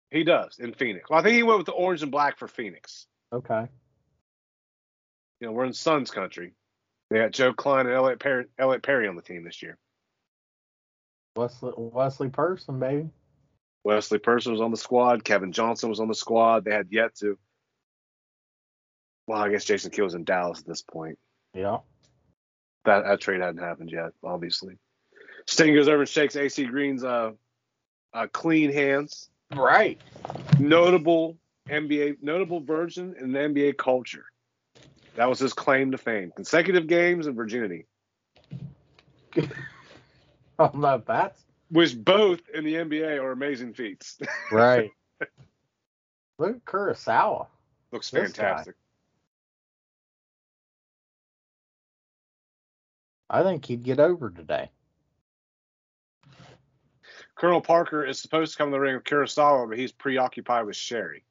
[0.10, 1.10] He does in Phoenix.
[1.10, 3.06] Well, I think he went with the orange and black for Phoenix.
[3.32, 3.68] Okay.
[5.40, 6.54] You know, we're in Suns country.
[7.12, 9.78] They got Joe Kleine and Elliot Perry, Elliot Perry on the team this year.
[11.36, 13.10] Wesley Wesley Person, baby.
[13.88, 15.24] Wesley Person was on the squad.
[15.24, 16.66] Kevin Johnson was on the squad.
[16.66, 17.38] They had yet to.
[19.28, 21.18] Well, I guess Jason Kidd was in Dallas at this point.
[21.54, 21.78] Yeah.
[22.84, 24.78] that, that trade hadn't happened yet, obviously.
[25.46, 27.32] Sting goes over and shakes AC Green's uh,
[28.14, 29.30] uh, clean hands.
[29.56, 30.02] Right.
[30.60, 31.38] Notable
[31.70, 34.26] NBA, notable version in the NBA culture.
[35.16, 36.34] That was his claim to fame.
[36.36, 37.86] Consecutive games and virginity,
[40.60, 44.20] Oh no, that's which both in the NBA are amazing feats.
[44.52, 44.92] right.
[46.40, 47.48] Look at Kurasawa.
[47.92, 48.44] Looks This guy.
[48.44, 48.76] fantastic.
[53.30, 54.70] I think he'd get over today.
[57.36, 60.76] Colonel Parker is supposed to come in the ring with Kurasawa, but he's preoccupied with
[60.76, 61.24] Sherri.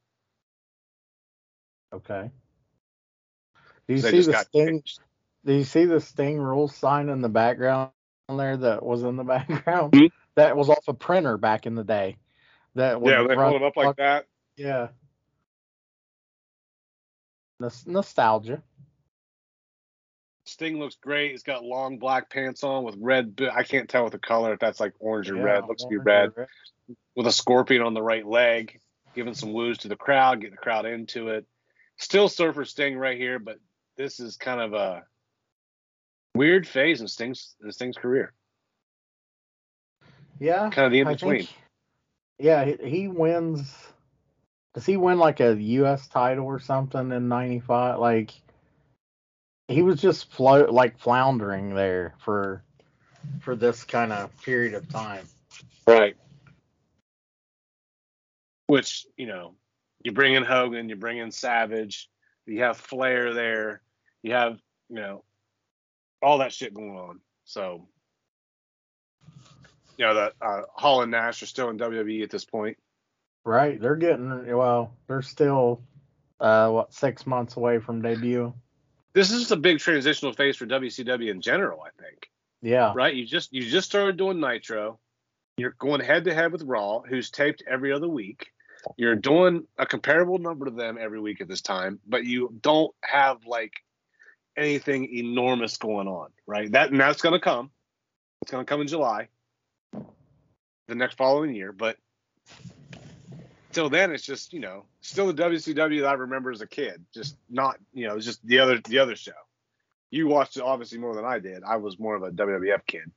[1.92, 2.31] Okay.
[3.88, 4.83] Do you They see the got Sting?
[5.44, 7.90] Do you see the Sting rules sign in the background
[8.29, 9.92] there that was in the background?
[9.92, 10.11] Mhm.
[10.37, 12.16] That was off a printer back in the day.
[12.75, 14.27] That would Yeah, they run- hold him up like that.
[14.57, 14.88] Yeah.
[17.59, 18.62] Nos- nostalgia.
[20.44, 21.33] Sting looks great.
[21.33, 23.40] He's got long black pants on with red.
[23.53, 25.66] I can't tell with the color if that's like orange or Yeah, red.
[25.66, 26.31] Looks to be or red.
[27.16, 28.79] With a scorpion on the right leg,
[29.14, 31.46] giving some woos to the crowd, getting the crowd into it.
[31.99, 33.59] Still Surfer Sting right here, but
[33.96, 35.05] this is kind of a
[36.35, 38.33] weird phase in Sting's in Sting's career.
[40.38, 40.70] Yeah.
[40.70, 41.49] Kind of the in between.
[42.38, 43.75] yeah, he, he wins.
[44.75, 46.07] Does he win like a U.S.
[46.09, 47.99] title or something in '95?
[47.99, 48.33] Like,
[49.68, 52.62] he was just float like floundering there for
[53.40, 55.27] for this kind of period of time.
[55.87, 56.16] Right.
[58.66, 59.55] Which, you know,
[60.03, 62.09] you bring in Hogan, you bring in Savage,
[62.46, 63.81] you have Flair there,
[64.22, 65.25] you have, you know,
[66.22, 67.20] all that shit going on.
[67.44, 67.88] So,
[69.96, 72.76] you know, that uh, Hall and Nash are still in WWE at this point.
[73.44, 73.80] Right?
[73.80, 74.92] They're getting well.
[75.06, 75.82] They're still
[76.38, 78.52] uh what six months away from debut.
[79.14, 82.28] This is just a big transitional phase for WCW in general, I think.
[82.61, 82.92] Yeah.
[82.94, 83.14] Right?
[83.14, 84.98] You just you just started doing Nitro.
[85.56, 88.48] You're going head to head with Raw, who's taped every other week.
[88.96, 92.94] You're doing a comparable number to them every week at this time, but you don't
[93.02, 93.72] have like
[94.56, 96.70] anything enormous going on, right?
[96.72, 97.70] That and that's gonna come.
[98.42, 99.28] It's gonna come in July,
[100.87, 101.72] the next following year.
[101.72, 101.96] But
[103.72, 107.05] till then, it's just you know still the WCW that I remember as a kid,
[107.12, 109.33] just not you know just the other the other show.
[110.11, 111.64] You watched it obviously more than I did.
[111.64, 113.11] I was more of a WWF kid.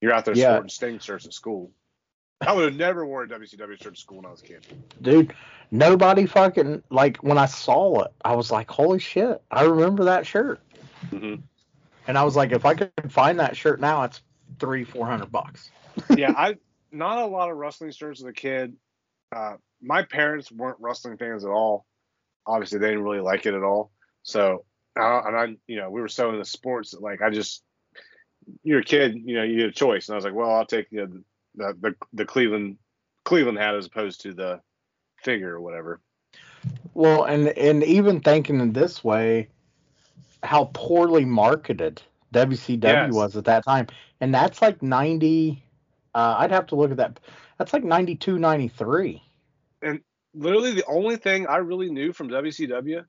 [0.00, 0.52] You're out there Yeah.
[0.52, 1.70] sporting Sting shirts at school.
[2.40, 4.66] I would have never worn a WCW shirt to school when I was a kid.
[5.00, 5.32] Dude,
[5.70, 10.26] nobody fucking like when I saw it, I was like, holy shit, I remember that
[10.26, 10.60] shirt.
[11.10, 11.36] hmm
[12.08, 14.20] And I was like, if I could find that shirt now, it's
[14.58, 15.70] three, four hundred bucks.
[16.16, 16.56] yeah, I
[16.90, 18.76] not a lot of wrestling shirts as a kid.
[19.34, 21.86] Uh, my parents weren't wrestling fans at all.
[22.46, 23.90] Obviously, they didn't really like it at all.
[24.22, 24.64] So,
[24.98, 27.62] uh, and I, you know, we were so into sports that like I just,
[28.62, 30.66] you're a kid, you know, you get a choice, and I was like, well, I'll
[30.66, 31.06] take you know,
[31.54, 32.78] the the the Cleveland
[33.24, 34.60] Cleveland hat as opposed to the
[35.22, 36.00] figure or whatever.
[36.94, 39.48] Well, and and even thinking in this way,
[40.42, 43.12] how poorly marketed WCW Yes.
[43.12, 43.86] was at that time,
[44.20, 45.62] and that's like ninety.
[46.14, 47.20] Uh, I'd have to look at that.
[47.58, 49.22] That's like 92, 93.
[49.82, 50.00] And
[50.34, 53.04] literally the only thing I really knew from WCW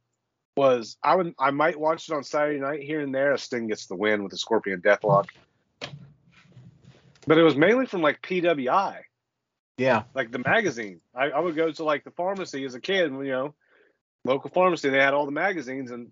[0.55, 3.33] was I would I might watch it on Saturday night here and there.
[3.33, 5.29] as Sting gets the win with the Scorpion Deathlock,
[7.25, 8.99] but it was mainly from like PWI,
[9.77, 11.01] Yeah, like the magazine.
[11.15, 13.55] I, I would go to like the pharmacy as a kid, you know,
[14.25, 14.89] local pharmacy.
[14.89, 16.09] They had all the magazines, and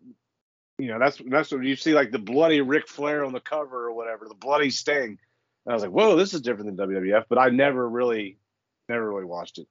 [0.81, 3.85] you know that's that's what you see like the bloody Ric Flair on the cover
[3.87, 5.19] or whatever, the bloody Sting.
[5.65, 8.37] And I was like, whoa, this is different than WWF, but I never really,
[8.89, 9.67] never really watched it.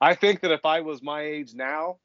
[0.00, 1.98] I think that if I was my age now,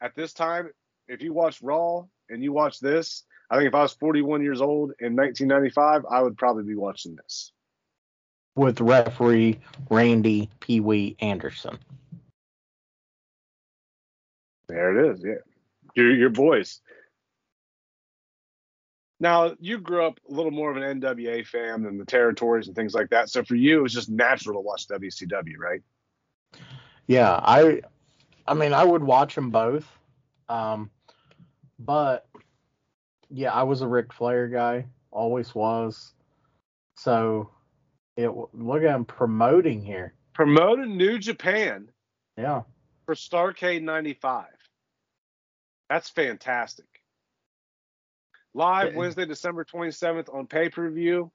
[0.00, 0.70] at this time,
[1.06, 4.62] if you watch Raw and you watch this, I think if I was 41 years
[4.62, 7.52] old in 1995, I would probably be watching this.
[8.56, 11.78] with referee Randy Pee Wee Anderson.
[14.68, 15.24] There it is.
[15.24, 15.34] Yeah,
[15.94, 16.80] your your boys.
[19.22, 22.74] Now you grew up a little more of an NWA fan than the territories and
[22.74, 23.30] things like that.
[23.30, 25.80] So for you, it was just natural to watch WCW, right?
[27.06, 27.82] Yeah, I,
[28.48, 29.86] I mean, I would watch them both,
[30.48, 30.90] um,
[31.78, 32.26] but
[33.30, 36.14] yeah, I was a Ric Flair guy, always was.
[36.96, 37.48] So,
[38.16, 40.14] it look at him promoting here.
[40.32, 41.88] promoting New Japan
[42.36, 42.62] Yeah,
[43.06, 44.46] for Starcade 95.
[45.88, 46.91] That's fantastic.
[48.54, 48.94] Live.
[48.94, 51.30] Wednesday, December 27th on pay per view.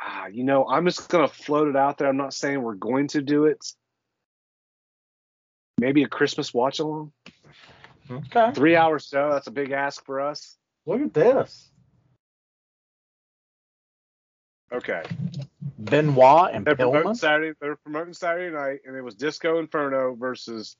[0.00, 2.08] Ah, you know, I'm just going to float it out there.
[2.08, 3.64] I'm not saying we're going to do it.
[5.78, 7.12] Maybe a Christmas watch along.
[8.10, 8.52] okay.
[8.54, 9.30] Three hour show.
[9.32, 10.56] That's a big ask for us.
[10.86, 11.70] Look at this,
[14.72, 15.02] Okay.
[15.78, 17.14] Benoit and They're promoting.
[17.14, 17.56] Saturday.
[17.60, 20.76] They're promoting Saturday night, and it was Disco Inferno versus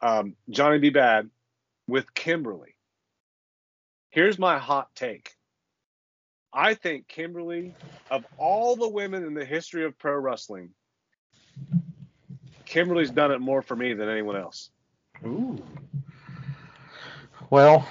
[0.00, 0.90] um, Johnny B.
[0.90, 1.28] Bad
[1.88, 2.76] with Kimberly.
[4.10, 5.34] Here's my hot take.
[6.52, 7.74] I think Kimberly,
[8.10, 10.70] of all the women in the history of pro wrestling,
[12.64, 14.70] Kimberly's done it more for me than anyone else.
[15.24, 15.62] Ooh.
[17.50, 17.86] Well,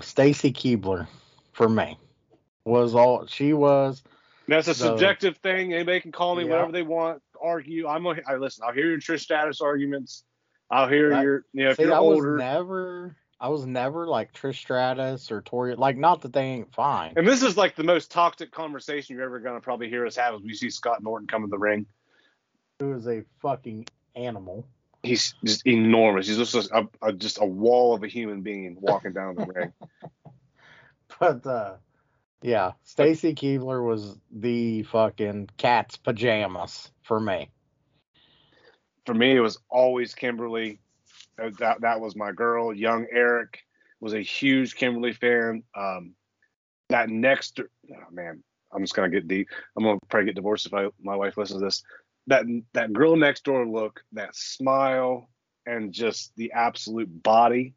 [0.00, 1.08] Stacy Keibler
[1.52, 1.98] for me
[2.64, 4.02] was all she was
[4.46, 5.74] That's a So- subjective thing.
[5.74, 6.50] Anybody can call me Yeah.
[6.50, 7.86] whatever they want, argue.
[7.86, 8.64] I'm a, I listen.
[8.66, 10.24] I'll hear your Trish Stratus arguments.
[10.70, 12.36] I'll hear That- your you know if See, you're I was older.
[12.38, 15.76] never, I was never like Trish Stratus or Tori.
[15.76, 17.12] Like, not that they ain't fine.
[17.16, 20.34] and this is like the most toxic conversation you're ever gonna probably hear us have
[20.34, 21.86] as we see Scott Norton come in the ring.
[22.80, 24.66] Who is a fucking animal?
[25.04, 26.26] He's just enormous.
[26.26, 29.72] He's just a, a just a wall of a human being walking down the ring.
[31.20, 31.76] But uh,
[32.42, 37.50] yeah, Stacy Keibler was the fucking cat's pajamas for me.
[39.06, 40.80] For me, it was always Kimberly.
[41.58, 42.74] That that was my girl.
[42.74, 43.60] Young Eric
[44.00, 45.62] was a huge Kimberly fan.
[45.74, 46.14] Um,
[46.88, 49.48] that next, oh man, I'm just gonna get deep.
[49.76, 51.82] I'm gonna probably get divorced if I, my wife listens to this.
[52.26, 55.28] That that girl next door look, that smile,
[55.66, 57.74] and just the absolute body.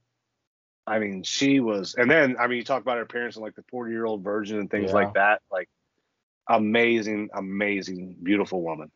[0.87, 3.55] I mean, she was, and then I mean, you talk about her parents and like
[3.55, 4.95] the 40 year old virgin and things Yeah.
[4.95, 5.41] like that.
[5.51, 5.69] Like,
[6.49, 8.91] amazing, amazing, beautiful woman.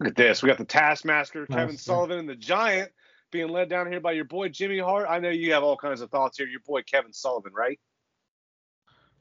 [0.00, 0.42] Look at this.
[0.42, 1.82] We got the Taskmaster, Kevin Nice.
[1.82, 2.90] Sullivan, and the Giant
[3.30, 5.06] being led down here by your boy Jimmy Hart.
[5.08, 6.46] I know you have all kinds of thoughts here.
[6.46, 7.78] Your boy Kevin Sullivan, right?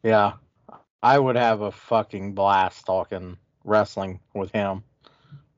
[0.03, 0.33] Yeah,
[1.01, 4.83] I would have a fucking blast talking wrestling with him.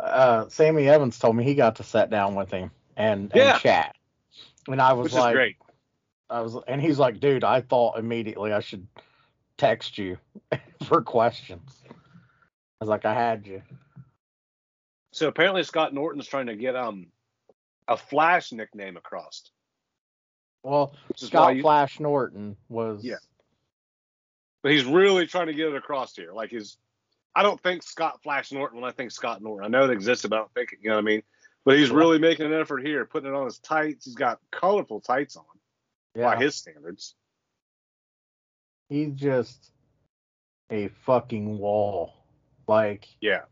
[0.00, 3.58] uh, Sammy Evans told me he got to sit down with him and, and Yeah.
[3.58, 3.94] chat,
[4.68, 5.56] and I was Which like, is great.
[6.28, 8.86] I was, and he's like, dude, I thought immediately I should
[9.58, 10.18] text you
[10.84, 11.82] for questions.
[12.82, 13.62] I was like, I had you.
[15.12, 17.06] So apparently Scott Norton's trying to get um
[17.86, 19.52] a Flash nickname across.
[20.64, 23.04] Well, Which is why Scott you, Flash Norton was.
[23.04, 23.18] Yeah.
[24.64, 26.32] but he's really trying to get it across here.
[26.32, 26.76] Like his
[27.36, 29.64] I don't think Scott Flash Norton when I think Scott Norton.
[29.64, 31.22] I know it exists, but I don't think it, you know what I mean?
[31.64, 34.06] But he's really making an effort here, putting it on his tights.
[34.06, 35.44] He's got colorful tights on
[36.16, 36.34] yeah.
[36.34, 37.14] by his standards.
[38.88, 39.70] he's just
[40.68, 42.21] a fucking wall.
[42.72, 43.42] Like, Yeah.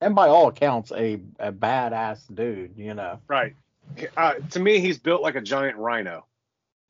[0.00, 2.74] and by all accounts, a a badass dude.
[2.76, 3.20] You know.
[3.28, 3.54] Right.
[4.16, 6.26] Uh, to me, he's built like a giant rhino,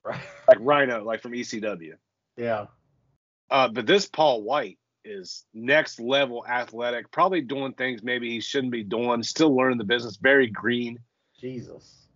[0.04, 0.20] Right.
[0.48, 1.94] like Rhino, like from ECW.
[2.37, 2.66] Yeah.
[3.50, 8.72] Uh, but this Paul White is next level athletic, probably doing things maybe he shouldn't
[8.72, 10.16] be doing, still learning the business.
[10.16, 10.98] Very green.
[11.38, 12.07] Jesus.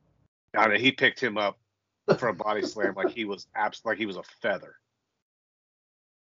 [0.56, 1.58] I mean, he picked him up
[2.18, 4.76] for a body slam like he was abs- like he was a feather,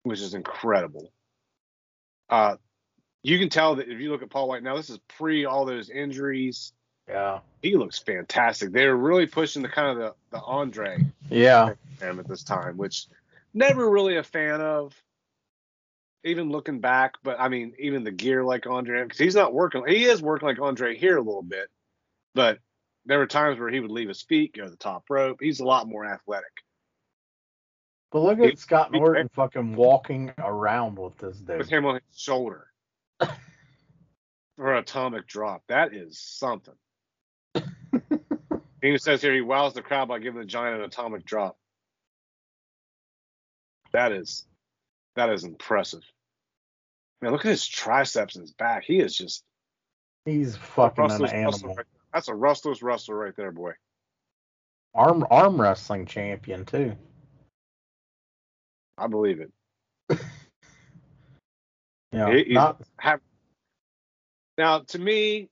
[0.03, 1.11] which is incredible.
[2.29, 2.55] Uh,
[3.23, 5.65] you can tell that if you look at Paul White now, this is pre all
[5.65, 6.73] those injuries.
[7.07, 7.39] Yeah.
[7.61, 8.71] He looks fantastic.
[8.71, 11.73] They're really pushing the kind of the, the Andre Yeah.
[11.99, 13.07] him at this time, which
[13.53, 14.93] never really a fan of.
[16.25, 19.83] Even looking back, but I mean, even the gear like Andre, because he's not working.
[19.85, 21.67] He is working like Andre here a little bit,
[22.33, 22.59] but
[23.05, 25.39] there were times where he would leave his feet, go to the top rope.
[25.41, 26.51] He's a lot more athletic.
[28.13, 31.57] But look at Scott Norton fucking walking around with this dude.
[31.57, 32.67] With him on his shoulder
[33.19, 36.75] for an atomic drop, that is something.
[38.83, 41.57] he says here he wows the crowd by giving the giant an atomic drop.
[43.93, 44.45] That is
[45.15, 46.03] that is impressive.
[47.19, 48.83] Man, look at his triceps and his back.
[48.83, 49.43] He is just
[50.25, 51.73] He's fucking an animal.
[51.75, 53.73] Right- That's a Rustler's wrestler right there, boy.
[54.93, 56.95] Arm arm wrestling champion too.
[59.03, 59.51] I believe it.
[62.11, 62.31] Yeah.
[62.31, 63.21] He's- not, Have
[64.55, 65.49] now to me,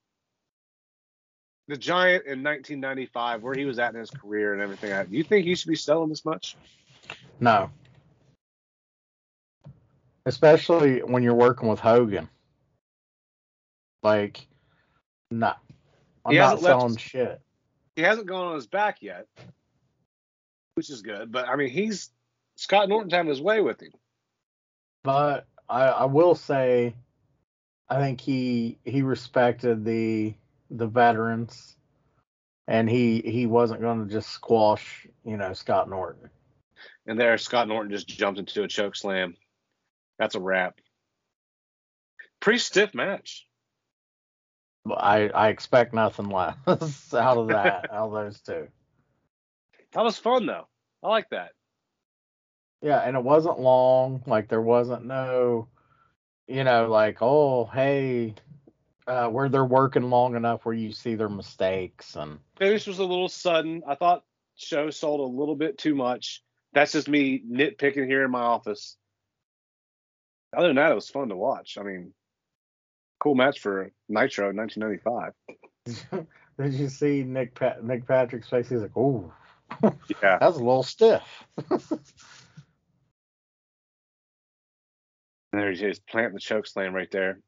[1.67, 4.91] the Giant in 1995, where he was at in his career and everything.
[4.91, 6.55] Uh, do you think he should be selling this much?
[7.39, 7.71] no.
[10.27, 12.29] Especially when you're working with Hogan.
[14.03, 14.45] Like,
[15.31, 15.53] no.
[16.23, 17.41] I'm He not hasn't left selling shit.
[17.95, 19.25] He hasn't gone on his back yet,
[20.75, 21.31] which is good.
[21.31, 22.11] But I mean, he's
[22.61, 23.91] Scott Norton's having his way with him.
[25.03, 26.93] But I, I will say,
[27.89, 30.35] I think he he respected the
[30.69, 31.75] the veterans,
[32.67, 36.29] and he he wasn't going to just squash you know Scott Norton.
[37.07, 39.35] And there, Scott Norton just jumped into a choke slam.
[40.19, 40.75] That's a wrap.
[42.41, 43.47] Pretty stiff match.
[44.87, 46.55] I I expect nothing less
[47.15, 48.67] out of that out of those two.
[49.93, 50.67] That was fun though.
[51.01, 51.53] I like that.
[52.81, 54.23] Yeah, and it wasn't long.
[54.25, 55.67] Like there wasn't no,
[56.47, 58.35] you know, like oh hey,
[59.07, 63.05] uh, where they're working long enough where you see their mistakes and finish was a
[63.05, 63.83] little sudden.
[63.87, 64.23] I thought
[64.55, 66.43] show sold a little bit too much.
[66.73, 68.97] That's just me nitpicking here in my office.
[70.55, 71.77] Other than that, it was fun to watch.
[71.79, 72.13] I mean,
[73.19, 76.25] cool match for Nitro in 1995.
[76.59, 78.69] Did you see Nick pa- Nick Patrick's face?
[78.69, 79.31] He's like, "Ooh,
[79.81, 79.89] Yeah,
[80.21, 81.23] that was a little stiff."
[85.51, 87.39] And there he is, planting the choke slam right there.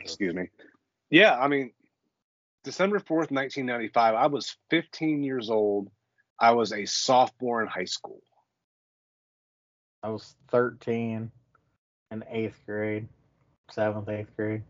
[0.00, 0.48] Excuse me.
[1.10, 1.72] Yeah, I mean,
[2.64, 5.90] December 4th, 1995, I was 15 years old.
[6.38, 8.20] I was a sophomore in high school.
[10.02, 11.30] I was 13
[12.10, 13.08] in eighth grade,
[13.70, 14.62] seventh, eighth grade.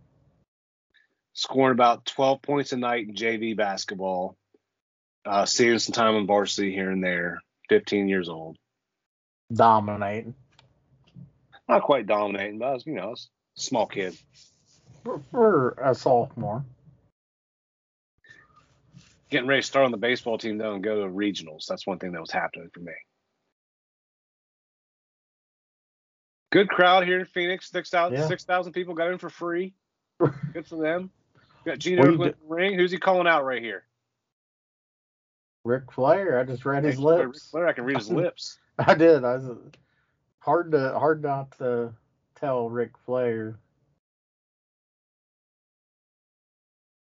[1.35, 4.37] Scoring about 12 points a night in JV basketball.
[5.27, 7.43] Uh, seeing some time on varsity here and there.
[7.69, 8.57] 15 years old.
[9.53, 10.35] Dominating.
[11.69, 13.29] Not quite dominating, but I was, you know, I was
[13.59, 14.17] a small kid.
[15.05, 16.65] For, for a sophomore.
[19.31, 21.67] Getting ready to start on the baseball team though and go to regionals.
[21.69, 22.93] That's one thing that was happening for me.
[26.53, 27.71] Good crowd here in Phoenix.
[27.71, 28.25] Six thousand Yeah.
[28.25, 29.75] six thousand people got in for free.
[30.55, 31.13] Good for them.
[31.67, 32.77] Got Okerlund in the ring.
[32.79, 33.85] Who's he calling out right here?
[35.69, 37.51] Ric Flair, I just read his Ric lips.
[37.51, 38.59] Flair, I can read his lips.
[38.79, 39.23] I did.
[39.23, 39.59] I was
[40.39, 41.93] hard to hard not to
[42.37, 43.59] tell Ric Flair.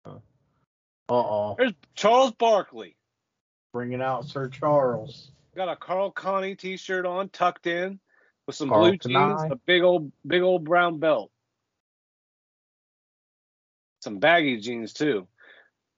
[0.05, 0.19] Uh
[1.09, 2.97] oh, There's Charles Barkley.
[3.73, 5.31] bringing out Sir Charles.
[5.57, 7.99] Got a Carl Connie t-shirt on, tucked in,
[8.47, 11.31] with some Carl blue jeans, a big old, big old brown belt,
[14.01, 15.27] some baggy jeans too.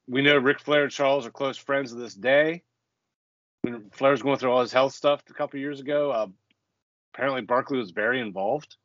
[0.08, 2.62] We know Ric Flair and Charles are close friends to this day.
[3.62, 6.26] When Flair's going through all his health stuff a couple years ago, uh,
[7.14, 8.76] apparently Barkley was very involved,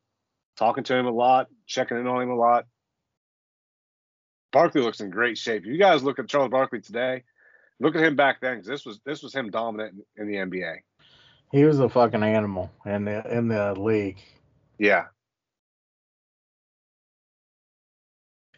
[0.55, 2.65] talking to him a lot, checking in on him a lot.
[4.51, 5.63] Barkley looks in great shape.
[5.63, 7.24] If you guys look at Charles Barkley today,
[7.80, 10.57] look at him back then, because this was this was him dominant in, in the
[10.57, 10.78] NBA.
[11.51, 14.20] He was a fucking animal in the in the league,
[14.78, 15.05] Yeah,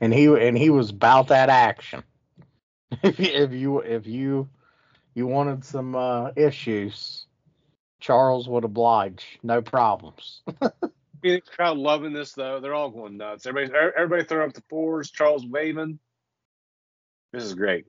[0.01, 2.03] and he and he was about that action.
[3.03, 4.49] If you if you
[5.13, 7.25] you wanted some uh, issues,
[7.99, 10.41] Charles would oblige, no problems.
[11.21, 12.59] Phoenix crowd loving this though.
[12.59, 13.45] They're all going nuts.
[13.45, 15.11] Everybody, everybody throwing up the fours.
[15.11, 15.99] Charles waving.
[17.31, 17.85] This is great.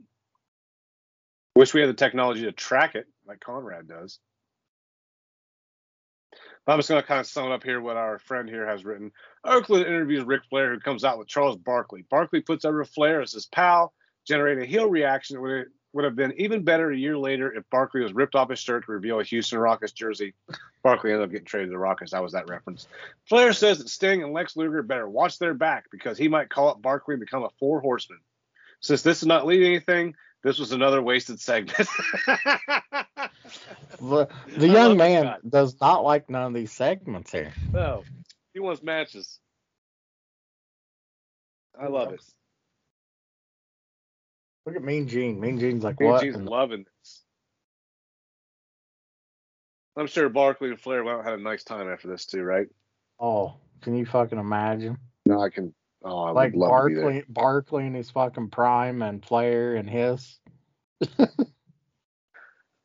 [1.54, 4.18] Wish we had the technology to track it like Conrad does.
[6.66, 9.10] I'm just going to kind of sum up here what our friend here has written.
[9.44, 12.04] Okerlund interviews Ric Flair, who comes out with Charles Barkley.
[12.08, 13.92] Barkley puts over Flair as his pal,
[14.30, 17.64] generating a heel reaction that would, would have been even better a year later if
[17.68, 20.34] Barkley was ripped off his shirt to reveal a Houston Rockets jersey.
[20.84, 22.12] Barkley ended up getting traded to the Rockets.
[22.12, 22.86] That was that reference.
[23.28, 26.68] Flair says that Sting and Lex Luger better watch their back because he might call
[26.68, 28.20] up Barkley and become a four horseman.
[28.80, 30.14] Since this is not leading anything,
[30.44, 31.88] this was another wasted segment.
[34.00, 35.36] The, the young man guy.
[35.46, 37.52] does not like none of these segments here.
[37.72, 38.04] no,
[38.54, 39.38] he wants matches.
[41.78, 42.20] I love it.
[44.66, 45.40] Look at Mean Gene.
[45.40, 46.22] Mean Gene's like, Mean what?
[46.22, 47.22] Gene's loving this.
[49.96, 52.68] I'm sure Barkley and Flair went out had a nice time after this too, right?
[53.18, 54.98] Oh, can you fucking imagine?
[55.26, 55.74] No, I can.
[56.02, 57.02] Oh, I like would love to be there.
[57.02, 60.38] Barkley, Barkley in his fucking prime and Flair and his.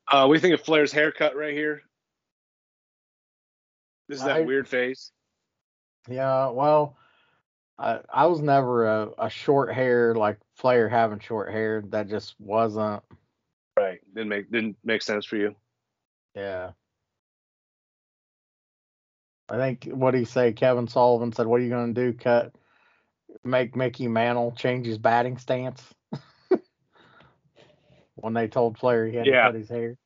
[0.07, 1.81] Uh, we think of Flair's haircut right here.
[4.07, 4.45] This is that Right.
[4.45, 5.11] weird face.
[6.07, 6.95] Yeah, well,
[7.79, 11.83] I I was never a, a short hair like Flair having short hair.
[11.89, 13.03] That just wasn't.
[13.77, 13.99] Right.
[14.13, 15.55] Didn't make didn't make sense for you.
[16.33, 16.71] Yeah.
[19.49, 20.53] I think what he say?
[20.53, 22.13] Kevin Sullivan said, "What are you gonna do?
[22.13, 22.55] Cut,
[23.43, 25.83] make Mickey Mantle change his batting stance."
[28.15, 29.43] when they told Flair he had Yeah.
[29.43, 29.97] to cut his hair.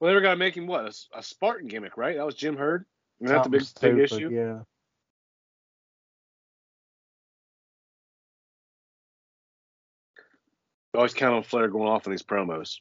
[0.00, 2.16] Well, they were gonna make him what a Spartan gimmick, right?
[2.16, 2.86] That was Jim Herd.
[3.20, 4.30] Is that the big big issue?
[4.30, 4.62] Yeah.
[10.94, 12.76] Always count on Flair going off in these promos,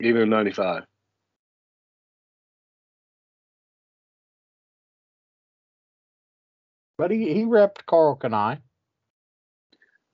[0.00, 0.84] even in '95.
[6.96, 8.58] But he he repped Karl Kani.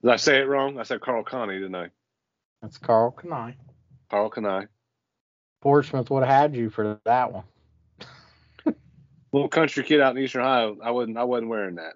[0.02, 0.78] Did I say it wrong?
[0.80, 1.90] I said Carl Connie, didn't I?
[2.62, 3.54] That's Karl Kani.
[4.10, 4.66] Karl Kani.
[5.62, 7.44] Portsmouth would have had you for that one.
[9.32, 10.78] Little country kid out in Eastern Ohio.
[10.82, 11.18] I wasn't.
[11.18, 11.92] I wasn't wearing that.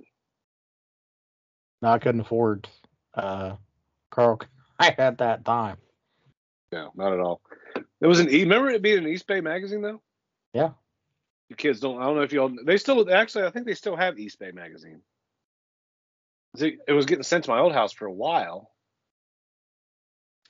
[1.82, 2.68] No, I couldn't afford
[3.14, 3.56] uh
[4.10, 4.38] Carl
[4.80, 5.76] Kani at that time.
[6.72, 7.40] No, not at all.
[8.00, 8.40] It was an E.
[8.40, 10.02] Remember it being an East Bay magazine though.
[10.52, 10.70] Yeah.
[11.48, 12.00] You kids don't.
[12.00, 12.52] I don't know if y'all.
[12.64, 13.44] They still actually.
[13.44, 15.00] I think they still have East Bay magazine.
[16.56, 18.70] See, It was getting sent to my old house for a while.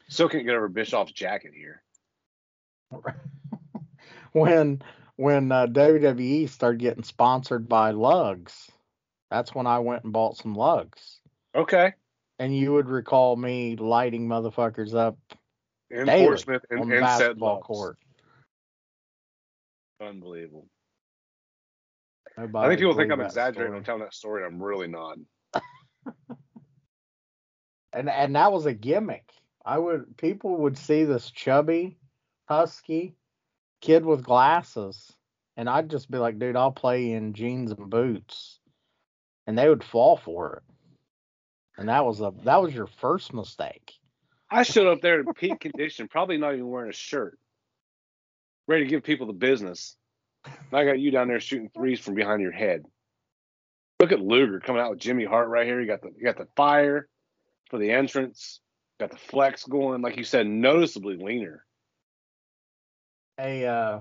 [0.09, 1.83] Still can't get over Bischoff's jacket here.
[4.33, 4.83] when
[5.16, 8.70] when uh, WWE started getting sponsored by Lugz,
[9.31, 11.20] that's when I went and bought some Lugz.
[11.55, 11.95] Okay.
[12.39, 15.16] And you would recall me lighting motherfuckers up
[15.91, 17.99] Portsmouth and, on and basketball court.
[20.01, 20.66] Unbelievable.
[22.37, 23.70] I think people think I'm exaggerating.
[23.70, 23.78] story.
[23.78, 24.45] I'm telling that story.
[24.45, 25.18] I'm really not.
[27.93, 29.30] and and that was a gimmick.
[29.64, 31.97] I would people would see this chubby,
[32.49, 33.14] husky
[33.80, 35.12] kid with glasses,
[35.57, 38.59] and I'd just be like, dude, I'll play in jeans and boots,
[39.47, 40.74] and they would fall for it.
[41.77, 43.93] And that was a that was your first mistake.
[44.51, 47.39] I showed up there in peak condition, probably not even wearing a shirt,
[48.68, 49.97] ready to give people the business.
[50.70, 52.85] And I got you down there shooting threes from behind your head.
[54.01, 55.81] Look at Luger coming out with Jimmy Hart right here.
[55.81, 57.09] You got the you got the fire
[57.70, 58.61] for the entrance.
[59.01, 61.64] Got the flex going, like you said, noticeably leaner.
[63.41, 64.01] A uh,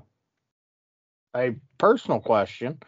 [1.35, 2.79] a personal question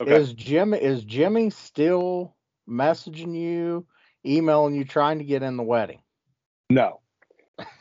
[0.00, 0.16] Okay.
[0.16, 2.36] is Jim is Jimmy still
[2.68, 3.86] messaging you,
[4.28, 6.00] emailing you, trying to get in the wedding?
[6.70, 7.00] No,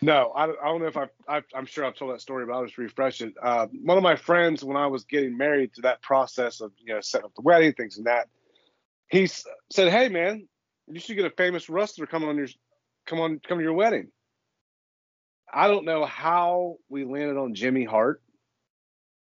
[0.01, 0.31] no.
[0.35, 1.41] I, don't- I don't know if I, I.
[1.53, 3.33] I'm sure I've told that story, but I'll just refresh it.
[3.41, 6.93] Uh, one of my friends, when I was getting married, to that process of you
[6.93, 8.27] know setting up the wedding, things and that,
[9.09, 10.47] he s- said, "Hey, man,
[10.87, 12.47] you should get a famous wrestler coming on your,
[13.05, 14.07] come on, come to your wedding."
[15.53, 18.21] I don't know how we landed on Jimmy Hart,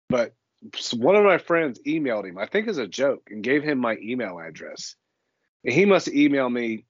[0.08, 0.34] but
[0.94, 3.96] one of my friends emailed him, I think as a joke, and gave him my
[4.02, 4.96] email address.
[5.64, 6.84] And he must email me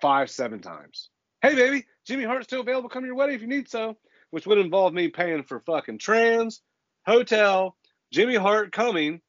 [0.00, 1.10] five, seven times.
[1.42, 2.88] Hey, baby, Jimmy Hart's still available.
[2.88, 3.96] Come to your wedding if you need so,
[4.30, 6.60] which would involve me paying for fucking trans,
[7.06, 7.76] hotel,
[8.12, 9.20] Jimmy Hart coming,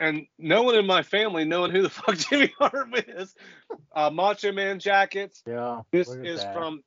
[0.00, 3.34] and no one in my family knowing who the fuck Jimmy Hart is.
[3.94, 5.42] Uh, Macho Man jackets.
[5.46, 5.82] Yeah.
[5.92, 6.54] This is that.
[6.54, 6.82] from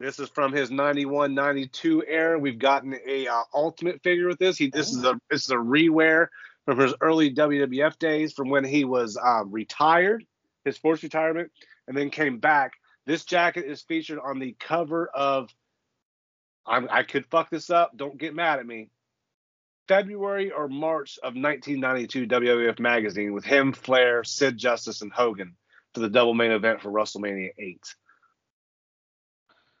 [0.00, 2.38] this is from his 91 92 era.
[2.38, 4.58] We've gotten a uh, ultimate figure with this.
[4.58, 6.26] He this is a this is a rewear
[6.64, 10.24] from his early WWF days from when he was um, retired,
[10.64, 11.50] his forced retirement,
[11.86, 12.72] and then came back.
[13.06, 15.50] This jacket is featured on the cover of
[16.66, 17.96] I'm, I could fuck this up.
[17.96, 18.88] Don't get mad at me.
[19.86, 25.56] February or March of 1992 WWF magazine with him, Flair, Sid Justice, and Hogan
[25.92, 27.94] for the double main event for WrestleMania 8.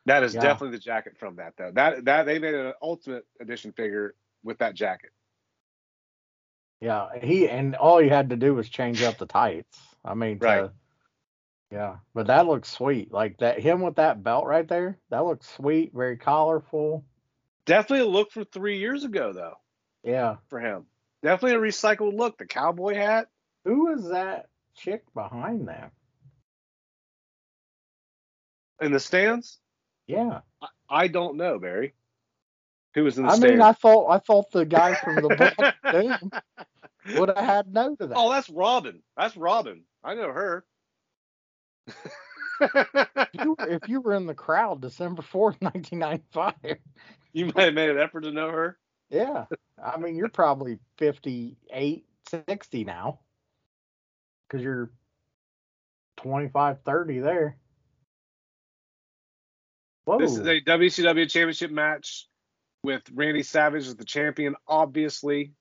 [0.06, 0.42] That is Yeah.
[0.42, 1.70] definitely the jacket from that though.
[1.72, 5.10] That that they made an ultimate edition figure with that jacket.
[6.80, 9.93] Yeah, he and all he had to do was change up the tights.
[10.04, 10.70] I mean, to- Right.
[11.70, 13.10] yeah, but that looks sweet.
[13.12, 14.98] Like that, him with that belt right there.
[15.10, 17.04] That looks sweet, very colorful.
[17.66, 19.56] Definitely a look from three years ago though
[20.02, 20.36] Yeah.
[20.48, 20.86] for him.
[21.22, 22.36] Definitely a recycled look.
[22.36, 23.28] The cowboy hat.
[23.64, 25.92] Who is that chick behind that?
[28.80, 29.58] in the stands.
[30.06, 30.40] Yeah.
[30.90, 31.94] I don't know, Barry.
[32.94, 33.52] Who was in the I stands?
[33.52, 35.28] mean, I thought I thought the guy from the
[35.84, 38.12] book would have had no of that.
[38.16, 39.02] Oh, that's Robin.
[39.16, 39.84] That's Robin.
[40.04, 40.64] I know her.
[42.60, 46.54] If you, were, if you were in the crowd December fourth, nineteen ninety five.
[47.32, 48.78] you might have made an effort to know her.
[49.10, 49.46] Yeah.
[49.82, 53.20] I mean, you're probably 58, 60 now.
[54.48, 54.90] Because you're
[56.18, 57.56] 25, 30 there.
[60.04, 60.18] Whoa.
[60.18, 62.28] This is a WCW championship match
[62.82, 65.52] with Randy Savage as the champion, obviously.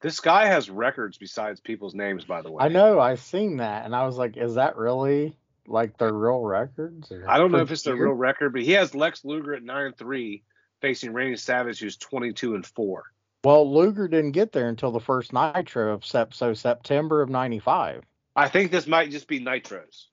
[0.00, 2.64] This guy has records besides people's names, by the way.
[2.64, 2.98] I know.
[2.98, 5.36] I've seen that, and I was like, "Is that really
[5.66, 8.04] like their real records?" or- I don't know if it's the year?
[8.06, 10.42] real record, but he has Lex Luger at 9 3
[10.80, 13.04] facing Randy Savage, who's 22 and 4.
[13.44, 18.04] Well, Luger didn't get there until the first Nitro of sep- so September of '95.
[18.36, 20.06] I think this might just be Nitros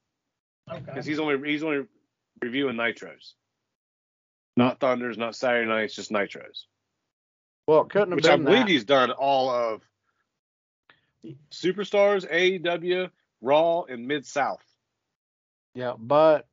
[0.69, 0.79] Okay.
[0.81, 1.85] because he's only he's only
[2.41, 3.33] reviewing Nitros,
[4.57, 6.65] not Thunders, not Saturday nights, just Nitros.
[7.67, 8.69] Well, it couldn't have Which I believe that.
[8.69, 9.81] he's done all of
[11.51, 13.09] Superstars, AEW,
[13.41, 14.63] Raw, and Mid South.
[15.73, 16.47] Yeah, but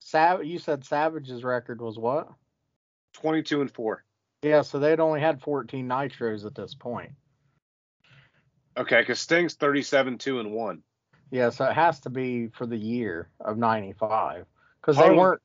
[0.00, 2.28] Sav, you said Savage's record was what?
[3.14, 4.04] 22 and 4.
[4.42, 7.12] Yeah, so they'd only had 14 Nitros at this point.
[8.76, 10.82] Okay, because Sting's 37 2 and 1.
[11.30, 14.46] Yeah, so it has to be for the year of '95
[14.80, 15.40] because they weren't.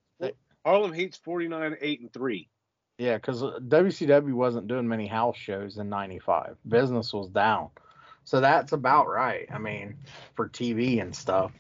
[0.65, 2.49] Harlem Heat's 49 8 and 3.
[2.97, 6.55] Yeah, because WCW uh, wasn't doing many house shows in '95.
[6.67, 7.69] Business was down,
[8.23, 9.47] so that's about right.
[9.53, 9.97] I mean,
[10.35, 11.51] for TV and stuff.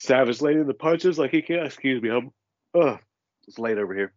[0.00, 1.66] Savage landing the punches like he can't.
[1.66, 2.32] Excuse me, I'm.
[2.74, 2.98] Ugh,
[3.46, 4.12] it's late over here.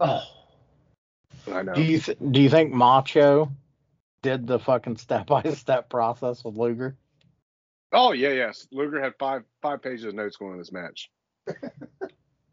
[0.00, 0.22] Oh.
[1.52, 1.74] I know.
[1.74, 3.52] Do you th- do you think Macho
[4.22, 6.96] did the fucking step by step process with Luger?
[7.92, 8.66] Oh yeah, yes.
[8.72, 11.10] Luger had five five pages of notes going on this match.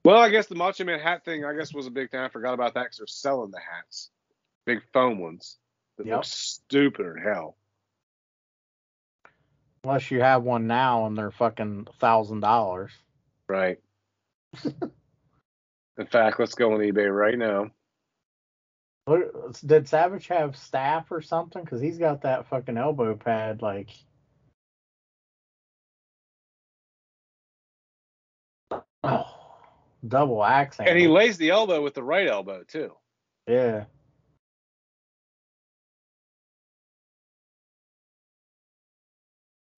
[0.06, 2.20] well, I guess the Macho Man hat thing, I guess, was a big thing.
[2.20, 4.12] I forgot about that because they're selling the hats,
[4.66, 5.58] big foam ones
[5.98, 6.16] that Yep.
[6.16, 7.58] look stupid as hell.
[9.84, 12.92] Unless you have one now and they're fucking thousand dollars.
[13.50, 13.80] Right.
[14.64, 17.70] In fact, let's go on eBay right now.
[19.06, 21.62] What, did Savage have staff or something?
[21.64, 23.62] Because he's got that fucking elbow pad.
[23.62, 23.90] Like,
[29.04, 29.26] oh,
[30.08, 30.78] double axe.
[30.80, 32.94] And he lays the elbow with the right elbow too.
[33.48, 33.86] yeah.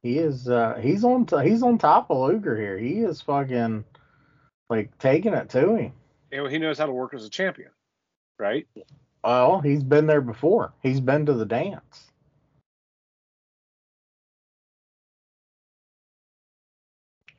[0.03, 0.47] He is.
[0.47, 1.25] uh He's on.
[1.25, 2.77] T- he's on top of Luger here.
[2.77, 3.83] He is fucking
[4.69, 5.93] like taking it to him.
[6.31, 7.71] Know, he knows how to work as a champion,
[8.37, 8.67] right?
[9.23, 10.73] Well, he's been there before.
[10.83, 12.11] He's been to the dance.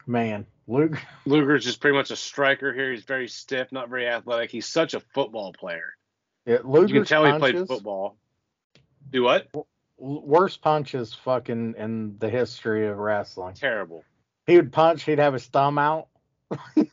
[0.07, 1.01] Man, Luger.
[1.27, 2.93] Luger's just pretty much a striker here.
[2.93, 4.51] He's very stiff, not very athletic.
[4.51, 5.95] He's such a football player.
[6.45, 8.17] Yeah, You can tell he played football.
[9.11, 9.49] Do what?
[9.99, 13.55] Worst punches fucking in the history of wrestling.
[13.55, 14.05] Terrible.
[14.47, 16.09] He would punch, he'd have his thumb out.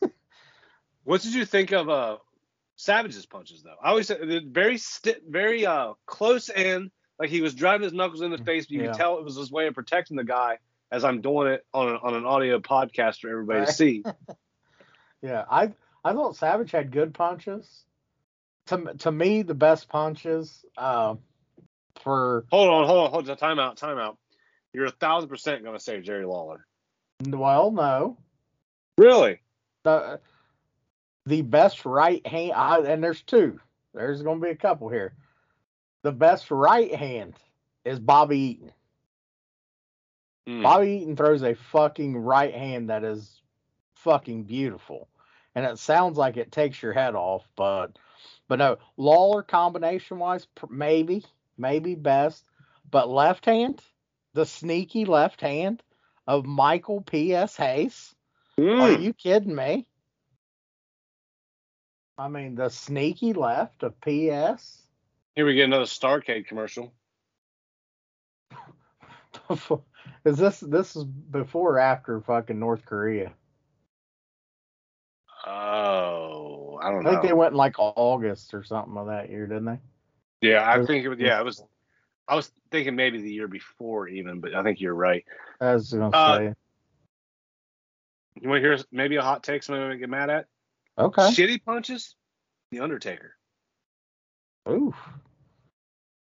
[1.04, 2.16] What did you think of uh
[2.76, 3.74] Savage's punches though?
[3.82, 8.22] I always said very sti- very uh close in, like he was driving his knuckles
[8.22, 8.86] in the face, but you Yeah.
[8.88, 10.58] could tell it was his way of protecting the guy.
[10.92, 14.04] As I'm doing it on a, on an audio podcast for everybody to see.
[15.22, 15.72] Yeah, I
[16.04, 17.84] I thought Savage had good punches.
[18.66, 21.14] To to me, the best punches uh,
[22.02, 23.36] for Hold on, hold on, hold on.
[23.38, 24.18] Time out, time out.
[24.74, 26.66] You're a thousand percent gonna say Jerry Lawler.
[27.26, 28.18] well, no,
[28.98, 29.40] Really?
[29.84, 30.20] the
[31.24, 33.58] the best right hand, I, and there's two.
[33.94, 35.14] There's going to be a couple here.
[36.02, 37.32] The best right hand
[37.86, 38.72] is Bobby Eaton.
[40.46, 40.62] Hmm.
[40.62, 43.40] Bobby Eaton throws a fucking right hand that is
[43.94, 45.08] fucking beautiful.
[45.54, 47.96] And it sounds like it takes your head off, but
[48.48, 51.24] but no, Lawler combination wise, maybe,
[51.56, 52.44] maybe best.
[52.90, 53.82] But left hand,
[54.34, 55.82] the sneaky left hand
[56.26, 57.56] of Michael P.S.
[57.56, 58.14] Hayes.
[58.58, 59.02] Are Hmm.
[59.02, 59.86] you kidding me?
[62.18, 64.82] I mean, the sneaky left of P.S.
[65.34, 66.92] Here we get another Starcade commercial.
[70.24, 73.32] is this this is before or after fucking North Korea?
[75.46, 79.46] Oh, I don't I think they went in like August or something of that year,
[79.46, 79.78] didn't they?
[80.40, 81.18] yeah, I think it was.
[81.18, 81.62] Yeah, it was.
[82.26, 85.24] I was thinking maybe the year before even, but I think you're right.
[85.60, 86.54] I was gonna Uh, say.
[88.40, 90.46] You want to hear maybe a hot take somebody might get mad at?
[90.98, 91.22] Okay.
[91.22, 92.16] Shitty punches,
[92.72, 93.36] The Undertaker.
[94.68, 94.94] Oof.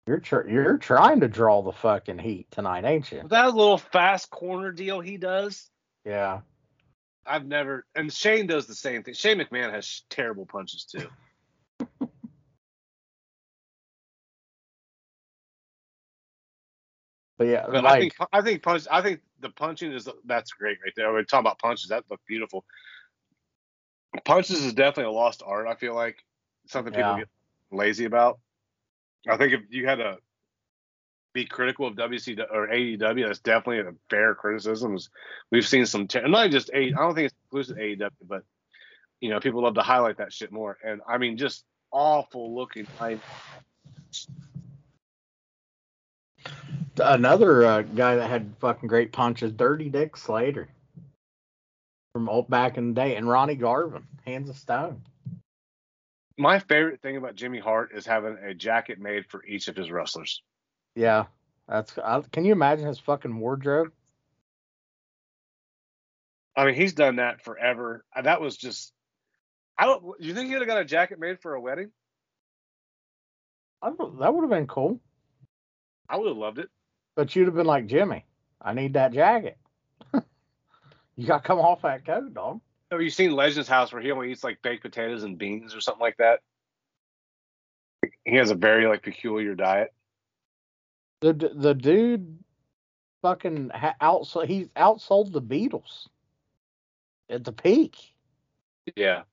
[0.05, 3.23] You're tr- you're trying to draw the fucking heat tonight, ain't you?
[3.29, 5.69] That little fast corner deal he does,
[6.05, 6.41] Yeah.
[7.25, 7.85] I've never.
[7.95, 9.13] And Shane does the same thing.
[9.13, 11.07] Shane McMahon has terrible punches too.
[17.37, 18.85] But yeah, But I think I think punch.
[18.91, 21.11] I think the punching is that's great right there.
[21.11, 21.89] We're talking about punches.
[21.89, 22.63] That look beautiful.
[24.23, 25.67] Punches is definitely a lost art.
[25.67, 26.17] I feel like
[26.67, 27.19] something people Yeah.
[27.19, 27.29] get
[27.71, 28.39] lazy about.
[29.27, 30.17] I think if you had to
[31.33, 34.97] be critical of WCW or AEW, that's definitely a fair criticism.
[35.51, 36.87] We've seen some, ter- not just A.
[36.87, 38.43] I don't think it's exclusive AEW, but
[39.19, 40.77] you know, people love to highlight that shit more.
[40.85, 42.85] And I mean, just awful looking.
[42.99, 43.19] I,
[46.99, 50.67] another uh, guy that had fucking great punches, Dirty Dick Slater,
[52.11, 55.01] from old back in the day, and Ronnie Garvin, Hands of Stone.
[56.37, 59.91] My favorite thing about Jimmy Hart is having a jacket made for each of his
[59.91, 60.41] wrestlers.
[60.95, 61.25] Yeah,
[61.67, 61.97] that's.
[61.97, 63.91] I, can you imagine his fucking wardrobe?
[66.55, 68.05] I mean, he's done that forever.
[68.15, 68.93] Uh, That was just.
[69.77, 70.03] I don't.
[70.19, 71.91] You think he'd have got a jacket made for a wedding?
[73.81, 74.99] I don't, that would have been cool.
[76.07, 76.69] I would have loved it.
[77.15, 78.25] But you'd have been like Jimmy.
[78.61, 79.57] I need that jacket.
[81.15, 82.61] you got to come off that coat, dog.
[82.93, 85.81] Have you seen Legends House where he only eats like baked potatoes and beans or
[85.81, 86.41] something like that?
[88.23, 89.91] He has a very like peculiar diet.
[91.21, 92.37] The the dude
[93.23, 94.45] fucking outsold.
[94.45, 96.07] He's outsold the Beatles
[97.31, 97.97] at the peak
[98.95, 99.23] Yeah.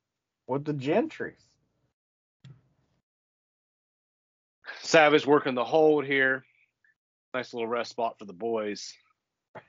[0.46, 1.34] with the Gentrys.
[4.80, 6.46] Savage working the hold here.
[7.34, 8.94] Nice little rest spot for the boys.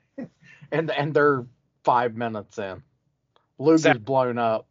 [0.72, 1.46] and and they're
[1.84, 2.82] five minutes in.
[3.62, 4.68] Luger's Sa- blown up.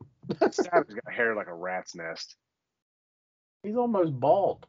[0.50, 2.36] Savage got hair like a rat's nest.
[3.62, 4.66] He's almost bald.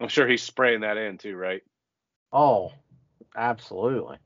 [0.00, 1.62] I'm sure he's spraying that in too, right?
[2.32, 2.72] Oh,
[3.36, 4.18] absolutely.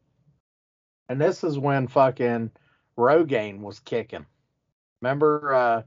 [1.09, 2.51] And this is when fucking
[2.97, 4.27] Rogaine was kicking.
[5.01, 5.83] Remember, uh,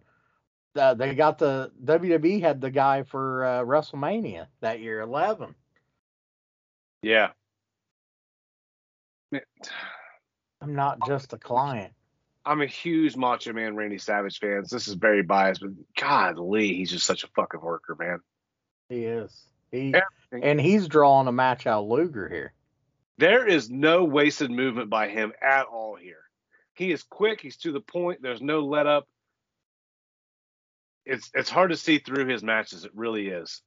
[0.74, 5.56] the, they got the WWE had the guy for uh, WrestleMania that year, eleven.
[7.02, 7.30] Yeah.
[10.68, 11.94] I'm not just a client.
[12.46, 14.64] I'm a huge Macho Man Randy Savage fan.
[14.70, 18.20] This is very biased, but God, Lee, he's just such a fucking worker, man.
[18.90, 19.46] He is.
[19.72, 20.50] He Everything.
[20.50, 22.54] and he's drawing a match out Luger here.
[23.18, 26.22] There is no wasted movement by him at all here.
[26.74, 27.42] He is quick.
[27.42, 28.22] He's to the point.
[28.22, 29.08] There's no let up.
[31.06, 32.84] It's it's hard to see through his matches.
[32.86, 33.62] It really is.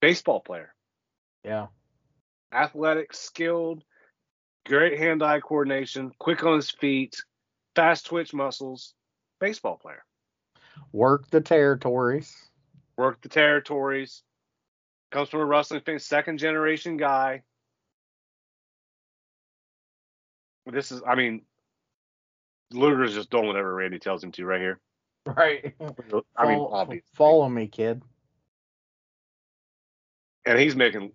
[0.00, 0.72] Baseball player,
[1.44, 1.66] Yeah.
[2.52, 3.84] Athletic, skilled,
[4.66, 7.16] great hand-eye coordination, quick on his feet,
[7.74, 8.94] fast twitch muscles.
[9.40, 10.04] Baseball player.
[10.92, 12.34] Work the territories.
[12.96, 14.22] Work the territories.
[15.10, 17.42] Comes from a wrestling fan, second generation guy.
[20.66, 21.42] This is, I mean,
[22.72, 24.80] Luger's just doing whatever Randy tells him to right here.
[25.26, 25.74] Right.
[26.36, 27.08] I mean, follow, obviously.
[27.14, 28.02] follow me, kid.
[30.46, 31.12] And he's making,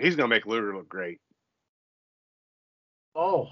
[0.00, 1.20] he's gonna make Luger look great.
[3.14, 3.48] Oh.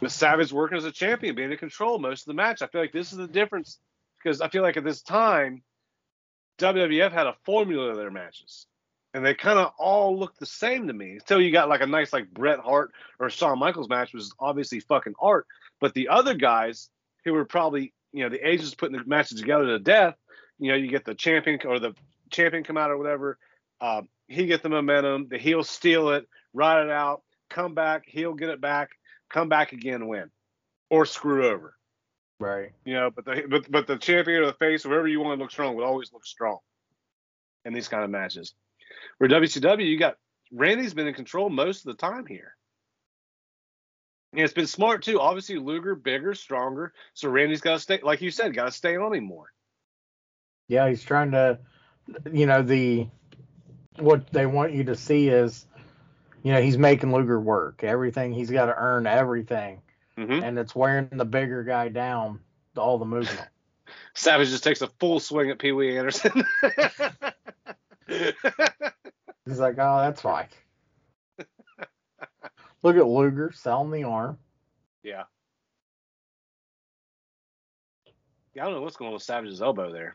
[0.00, 2.62] But Savage working as a champion, being in control most of the match.
[2.62, 3.78] I feel like this is the difference
[4.22, 5.62] because I feel like at this time,
[6.58, 8.66] WWF had a formula of their matches.
[9.14, 11.12] And they kind of all look the same to me.
[11.12, 14.32] Until you got like a nice like Bret Hart or Shawn Michaels match, which is
[14.40, 15.46] obviously fucking art.
[15.80, 16.88] But the other guys
[17.24, 20.16] who were probably, you know, the agents putting the matches together to death,
[20.58, 21.94] you know, you get the champion or the
[22.30, 23.38] champion come out or whatever.
[23.80, 28.34] Uh, he get the momentum, the heel steal it, ride it out, come back, he'll
[28.34, 28.90] get it back,
[29.30, 30.30] come back again, win,
[30.90, 31.76] or screw over.
[32.40, 32.72] Right.
[32.84, 35.42] You know, but the but but the champion or the face, whoever you want to
[35.42, 36.58] look strong, would always look strong
[37.64, 38.54] in these kind of matches.
[39.18, 40.16] Where WCW, you got
[40.50, 42.56] Randy's been in control most of the time here.
[44.32, 45.20] And it's been smart too.
[45.20, 48.96] Obviously, Luger bigger, stronger, so Randy's got to stay, like you said, got to stay
[48.96, 49.52] on him more.
[50.68, 51.58] Yeah, he's trying to
[52.32, 53.06] you know, the
[53.98, 55.66] what they want you to see is
[56.42, 57.84] you know, he's making Luger work.
[57.84, 59.80] Everything he's got to earn everything.
[60.16, 62.40] hmm And it's wearing the bigger guy down
[62.76, 63.48] all the movement.
[64.14, 66.44] Savage just takes a full swing at Pee Wee Anderson.
[68.08, 70.48] He's like, oh, that's fine.
[72.82, 74.38] Look at Luger selling the arm.
[75.02, 75.24] yeah.
[78.54, 80.14] Yeah, I don't know what's going on with Savage's elbow there.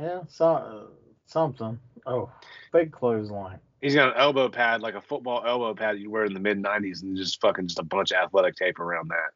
[0.00, 0.84] Yeah, so, uh,
[1.32, 1.78] something.
[2.06, 2.30] Oh,
[2.72, 3.58] big clothesline.
[3.80, 6.62] He's got an elbow pad, like a football elbow pad you'd wear in the mid
[6.62, 9.30] '90s, and just fucking just a bunch of athletic tape around that.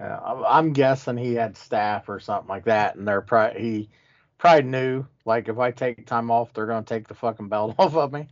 [0.00, 3.90] Yeah, I'm- I'm guessing he had staff or something like that, and they're probably he
[4.36, 7.94] probably knew like if I take time off, they're gonna take the fucking belt off
[7.96, 8.28] of me.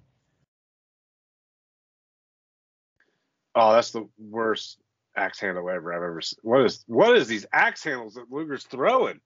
[3.55, 4.79] Oh, that's the worst
[5.17, 6.39] axe handle ever I've ever seen.
[6.43, 9.21] What is what is these axe handles that Luger's throwing?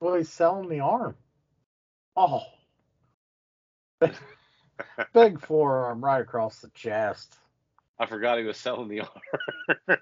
[0.00, 1.16] Well, he's selling the arm.
[2.20, 2.42] Oh,
[5.14, 7.36] big forearm right across the chest.
[7.96, 9.00] I forgot he was selling the
[9.88, 9.98] arm.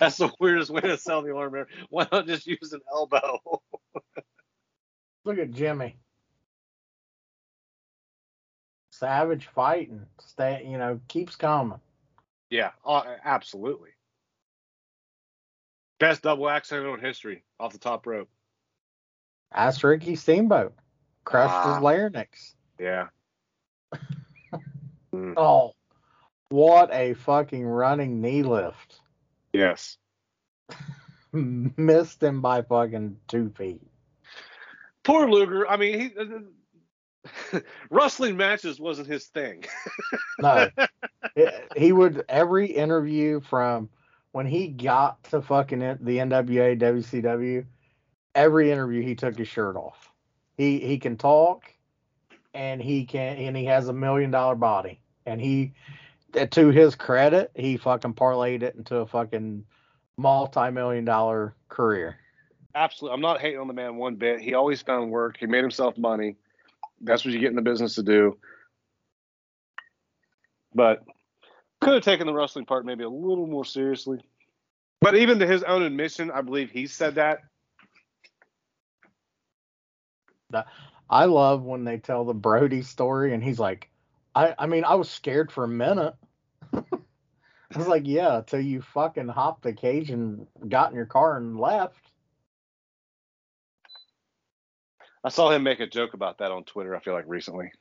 [0.00, 1.54] that's the weirdest way to sell the arm.
[1.54, 1.68] ever.
[1.88, 3.40] Why not just use an elbow?
[5.24, 5.96] Look at Jimmy.
[8.92, 11.80] Savage fighting, stay, you know, keeps coming.
[12.50, 13.90] yeah, uh, absolutely.
[16.00, 18.28] Best double axe handle in history off the top rope.
[19.52, 20.74] Ask Ricky Steamboat,
[21.26, 22.54] crushed his larynx.
[22.80, 23.08] Yeah.
[25.14, 25.72] Mm, Oh,
[26.50, 29.00] what a fucking running knee lift.
[29.52, 29.96] yes.
[31.32, 33.80] Missed him by fucking two feet.
[35.04, 35.66] Poor Luger.
[35.70, 37.60] I mean, he
[37.90, 39.64] wrestling matches wasn't his thing.
[40.40, 40.68] No,
[41.36, 43.88] It- he would every interview from
[44.32, 47.64] when he got to fucking it- the NWA WCW.
[48.34, 50.05] Every interview he took his shirt off.
[50.56, 51.64] He he can talk,
[52.54, 55.00] and he can and he has a million dollar body.
[55.26, 55.72] And he,
[56.50, 59.64] to his credit, he fucking parlayed it into a fucking
[60.16, 62.16] multi million dollar career.
[62.74, 63.14] Absolutely.
[63.14, 64.40] I'm not hating on the man one bit.
[64.40, 65.36] He always found work.
[65.38, 66.36] He made himself money.
[67.00, 68.38] That's what you get in the business to do.
[70.74, 71.02] But
[71.80, 74.20] could have taken the wrestling part maybe a little more seriously.
[75.00, 77.40] But even to his own admission, I believe he said that.
[81.08, 83.90] I love when they tell the Brody story and he's like,
[84.34, 86.14] I, I mean, I was scared for a minute.
[86.74, 91.36] I was like, yeah, till you fucking hopped the cage and got in your car
[91.36, 92.12] and left.
[95.24, 97.72] I saw him make a joke about that on Twitter, I feel like recently.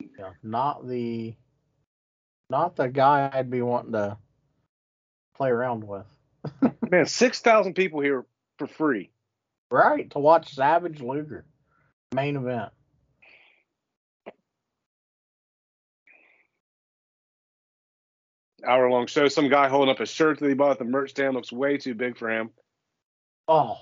[0.00, 1.34] Yeah, not the,
[2.48, 4.16] not the guy I'd be wanting to
[5.34, 6.06] play around with.
[6.90, 8.24] Man, six thousand people here
[8.58, 9.10] for free.
[9.70, 11.44] Right to watch Savage Luger
[12.14, 12.70] main event.
[18.66, 19.28] Hour long show.
[19.28, 21.76] Some guy holding up a shirt that he bought at the merch stand looks way
[21.76, 22.50] too big for him.
[23.46, 23.76] Oh.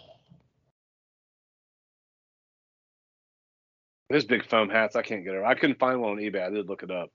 [4.11, 4.97] There's big foam hats.
[4.97, 5.45] I can't get it.
[5.45, 6.45] I couldn't find one on eBay.
[6.45, 7.11] I did look it up.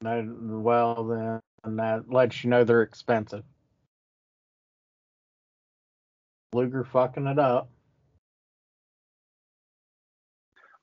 [0.00, 3.42] No, well then that lets you know they're expensive.
[6.52, 7.70] Luger fucking it up.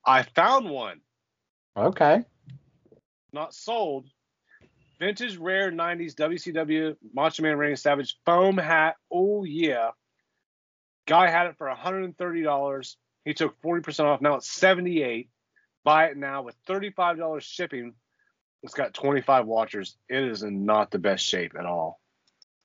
[0.05, 1.01] I found one,
[1.75, 2.23] Okay.
[3.33, 4.07] not sold.
[4.99, 8.95] Vintage rare 90s WCW Macho Man Randy Savage foam hat.
[9.11, 9.91] Oh, yeah.
[11.07, 12.95] Guy had it for $130.
[13.25, 14.21] He took 40% off.
[14.21, 15.29] Now it's 78
[15.83, 17.93] Buy it now with $35 shipping.
[18.63, 19.95] It's got 25 watchers.
[20.09, 22.01] It is in not the best shape at all.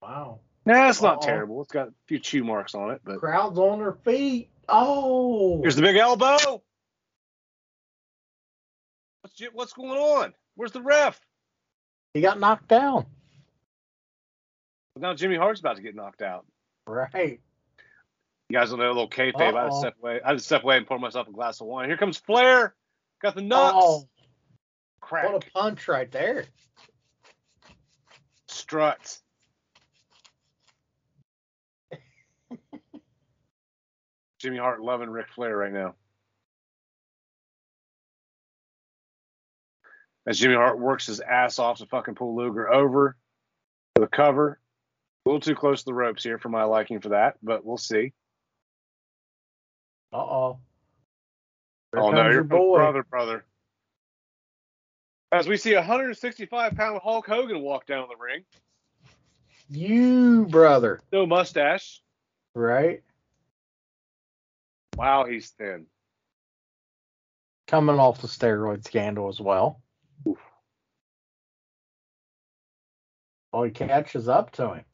[0.00, 0.40] Wow.
[0.66, 1.26] Nah, it's not Uh-oh.
[1.26, 1.62] terrible.
[1.62, 4.50] It's got a few chew marks on it, but Crowd's on their feet.
[4.68, 5.60] Oh.
[5.62, 6.62] here's the big elbow.
[9.22, 10.32] What's what's going on?
[10.54, 11.18] Where's the ref?
[12.14, 13.06] he got knocked down.
[14.98, 16.44] Now Jimmy Hart's about to get knocked out.
[16.86, 17.40] Right.
[18.48, 19.40] You guys don't know a little kayfabe.
[19.40, 19.80] I had to Uh-oh.
[19.80, 20.20] step away.
[20.24, 21.88] I had to step away and pour myself a glass of wine.
[21.88, 22.74] Here comes Flair.
[23.22, 23.74] Got the nuts.
[23.76, 24.08] Oh,
[25.00, 25.32] Crack.
[25.32, 26.44] what a punch right there.
[28.48, 29.18] Strut.
[34.40, 35.94] Jimmy Hart loving Ric Flair right now.
[40.26, 43.16] As Jimmy Hart works his ass off to fucking pull Luger over
[43.94, 44.58] for the cover.
[45.24, 47.76] A little too close to the ropes here for my liking for that, but we'll
[47.76, 48.12] see.
[50.12, 50.58] Uh oh.
[51.94, 53.44] oh no, you're brother, brother.
[55.32, 58.42] As we see a 165 pound Hulk Hogan walk down the ring,
[59.68, 61.00] You brother.
[61.12, 62.00] no mustache.
[62.54, 63.02] Right?
[65.00, 65.86] Wow, he's thin.
[67.66, 69.80] Coming off the steroid scandal as well.
[73.50, 74.84] Oh, he catches up to him.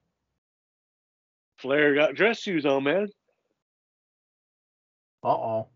[1.59, 3.09] Flair got dress shoes on, man.
[5.25, 5.69] Uh oh.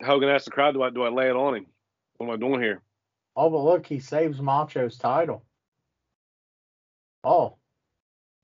[0.00, 1.66] Hogan asked the crowd, "Do I do I lay it on him?
[2.18, 2.80] What am I doing here?"
[3.34, 5.44] Oh, but look, he saves Macho's title.
[7.24, 7.56] Oh,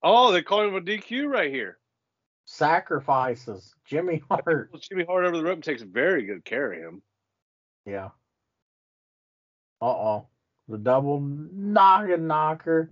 [0.03, 1.78] Oh, they call him a DQ right here.
[2.49, 3.75] Sacrifices.
[3.85, 4.71] Jimmy Hart.
[4.73, 7.03] Well, Jimmy Hart over the rope takes very good care of him.
[7.85, 8.09] Yeah.
[9.81, 10.27] Uh oh.
[10.69, 12.91] The double noggin knocker.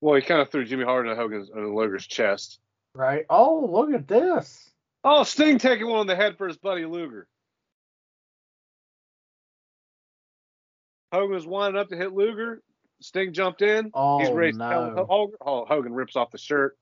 [0.00, 2.58] Well, he kind of threw Jimmy Hart into Hogan's into Luger's chest.
[2.94, 3.24] Right.
[3.30, 4.70] Oh, look at this.
[5.02, 7.26] Oh, Sting taking one on the head for his buddy Luger.
[11.12, 12.62] Hogan was winding up to hit Luger.
[13.00, 13.90] Sting jumped in.
[13.94, 15.06] Oh, He's to no.
[15.08, 15.36] Hogan.
[15.40, 16.76] Hogan rips off the shirt.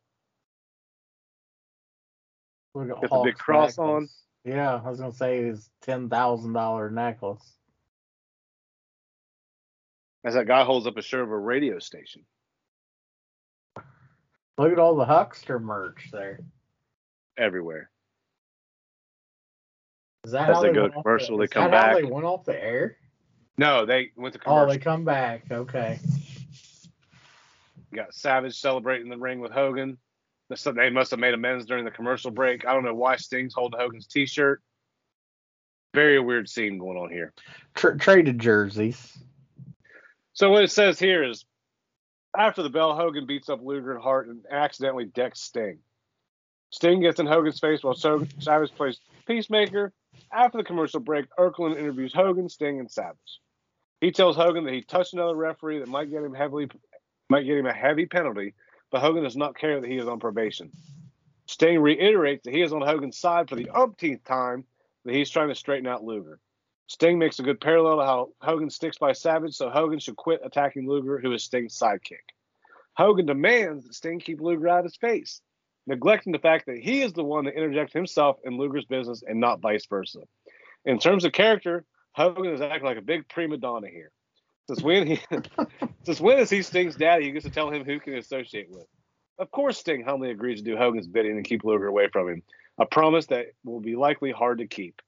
[2.74, 4.08] Look at Got the big cross on.
[4.44, 7.56] Yeah, I was gonna say his ten thousand dollar necklace.
[10.24, 12.24] As that guy holds up a shirt of a radio station.
[14.58, 16.40] Look at all the Hulkster merch there.
[17.36, 17.90] everywhere.
[20.24, 21.96] Is that As how they they, go commercial, the, they come back.
[21.96, 22.96] they went off the air?
[23.58, 24.64] No, they went to commercial.
[24.64, 25.44] Oh, they come back.
[25.50, 25.98] Okay.
[27.90, 29.98] You got Savage celebrating the ring with Hogan.
[30.60, 32.66] They must have made amends during the commercial break.
[32.66, 34.60] I don't know why Sting's holding Hogan's T-shirt.
[35.94, 37.32] Very weird scene going on here.
[37.74, 39.16] Tr- traded jerseys.
[40.32, 41.44] So what it says here is,
[42.36, 45.78] after the bell, Hogan beats up Luger and Hart and accidentally decks Sting.
[46.70, 49.92] Sting gets in Hogan's face while so- Savage plays Peacemaker.
[50.32, 53.40] After the commercial break, Okerlund interviews Hogan, Sting, and Savage.
[54.00, 56.68] He tells Hogan that he touched another referee that might get him heavily,
[57.28, 58.54] might get him a heavy penalty,
[58.92, 60.70] but Hogan does not care that he is on probation.
[61.46, 64.64] Sting reiterates that he is on Hogan's side for the umpteenth time,
[65.04, 66.38] that he's trying to straighten out Luger.
[66.86, 70.42] Sting makes a good parallel to how Hogan sticks by Savage, so Hogan should quit
[70.44, 72.20] attacking Luger, who is Sting's sidekick.
[72.94, 75.40] Hogan demands that Sting keep Luger out of his face,
[75.86, 79.40] neglecting the fact that he is the one that interjects himself in Luger's business and
[79.40, 80.20] not vice versa.
[80.84, 84.12] In terms of character, Hogan is acting like a big prima donna here.
[84.68, 85.20] Since when he
[86.04, 87.24] since when is he Sting's daddy?
[87.26, 88.86] He gets to tell him who can associate with.
[89.38, 92.42] Of course, Sting humbly agrees to do Hogan's bidding and keep Luger away from him.
[92.78, 95.00] A promise that will be likely hard to keep.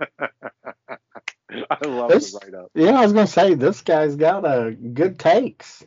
[0.20, 2.70] I love This- the write up.
[2.74, 5.84] Yeah, I was gonna say this guy's got a good takes.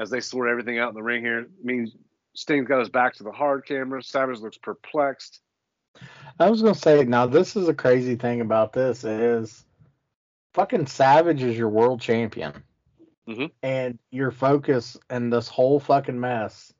[0.00, 1.94] As they sort everything out in the ring here, means
[2.34, 4.02] Sting's got his back to the hard camera.
[4.02, 5.40] Savage looks perplexed.
[6.40, 9.64] I was gonna say now this is a crazy thing about this is
[10.54, 12.62] fucking Savage is your world champion.
[13.28, 13.50] Mhm.
[13.62, 16.72] And your focus in this whole fucking mess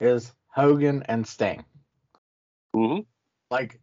[0.00, 1.64] is Hogan and Sting.
[2.74, 3.02] Mm-hmm.
[3.50, 3.80] Like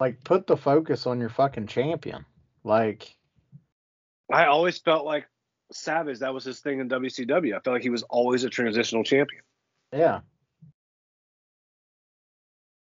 [0.00, 2.24] Like, put the focus on your fucking champion.
[2.62, 3.16] Like,
[4.32, 5.26] I always felt like
[5.72, 7.56] Savage, that was his thing in WCW.
[7.56, 9.42] I felt like he was always a transitional champion.
[9.92, 10.20] yeah.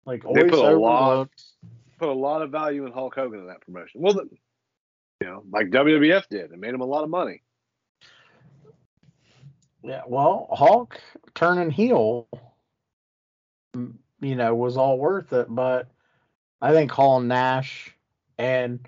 [0.05, 1.29] Like, They always put a lot-.
[2.03, 4.01] Put a lot of value in Hulk Hogan in that promotion.
[4.01, 4.27] Well, the,
[5.21, 6.51] you know, like WWF did.
[6.51, 7.41] It made him a lot of money.
[9.81, 10.99] Yeah, well, Hulk
[11.33, 12.27] turning heel,
[13.73, 15.47] you know, was all worth it.
[15.47, 15.87] But
[16.61, 17.95] I think Hall and Nash,
[18.37, 18.85] and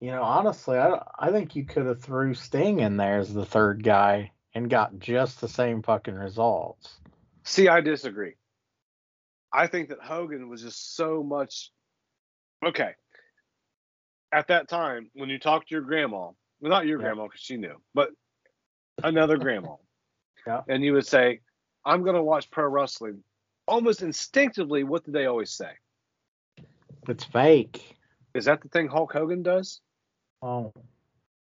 [0.00, 3.44] you know, honestly, I I think you could have threw Sting in there as the
[3.44, 6.94] third guy and got just the same fucking results.
[7.42, 8.34] See, I disagree.
[9.52, 11.72] I think that Hogan was just so much
[12.66, 12.92] okay.
[14.32, 17.06] At that time, when you talk to your grandma, well, not your Yeah.
[17.06, 18.10] grandma because she knew, but
[19.02, 19.76] another grandma,
[20.46, 20.62] Yeah.
[20.68, 21.40] and you would say,
[21.84, 23.22] "I'm going to watch pro wrestling."
[23.66, 25.72] Almost instinctively, what do they always say?
[27.08, 27.96] It's fake.
[28.34, 29.80] Is that the thing Hulk Hogan does?
[30.42, 30.72] Oh,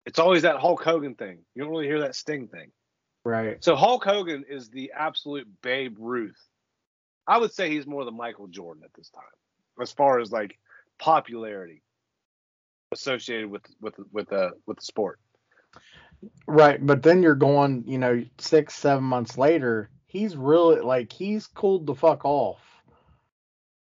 [0.06, 1.46] It's always that Hulk Hogan thing.
[1.56, 2.72] You don't really hear that Sting thing.
[3.24, 3.64] right.
[3.64, 6.40] So Hulk Hogan is the absolute Babe Ruth.
[7.28, 9.24] I would say he's more than Michael Jordan at this time,
[9.80, 10.58] as far as like
[11.02, 11.82] popularity
[12.94, 15.20] associated with with with the with the sport.
[16.48, 21.48] Right, but then you're going, you know, six, seven months later, he's really like he's
[21.48, 22.60] cooled the fuck off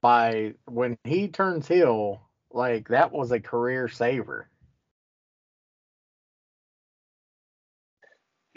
[0.01, 4.47] by when he turns heel, like that was a career saver.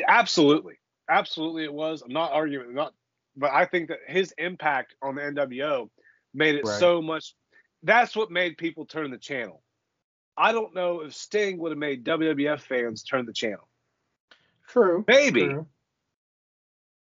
[0.06, 0.74] Absolutely,
[1.08, 2.02] absolutely, it was.
[2.02, 2.92] I'm not arguing, not,
[3.36, 5.88] but I think that his impact on the NWO
[6.34, 6.78] made it Right.
[6.78, 7.34] so much.
[7.82, 9.62] That's what made people turn the channel.
[10.36, 13.68] I don't know if Sting would have made WWF fans turn the channel.
[14.68, 15.04] True.
[15.06, 15.46] Maybe.
[15.46, 15.66] true.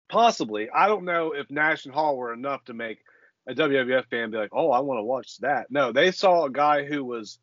[0.09, 0.69] possibly.
[0.69, 2.99] I don't know if Nash and Hall were enough to make
[3.47, 6.51] a WWF fan be like, "Oh, I want to watch that." No, they saw a
[6.51, 7.39] guy who was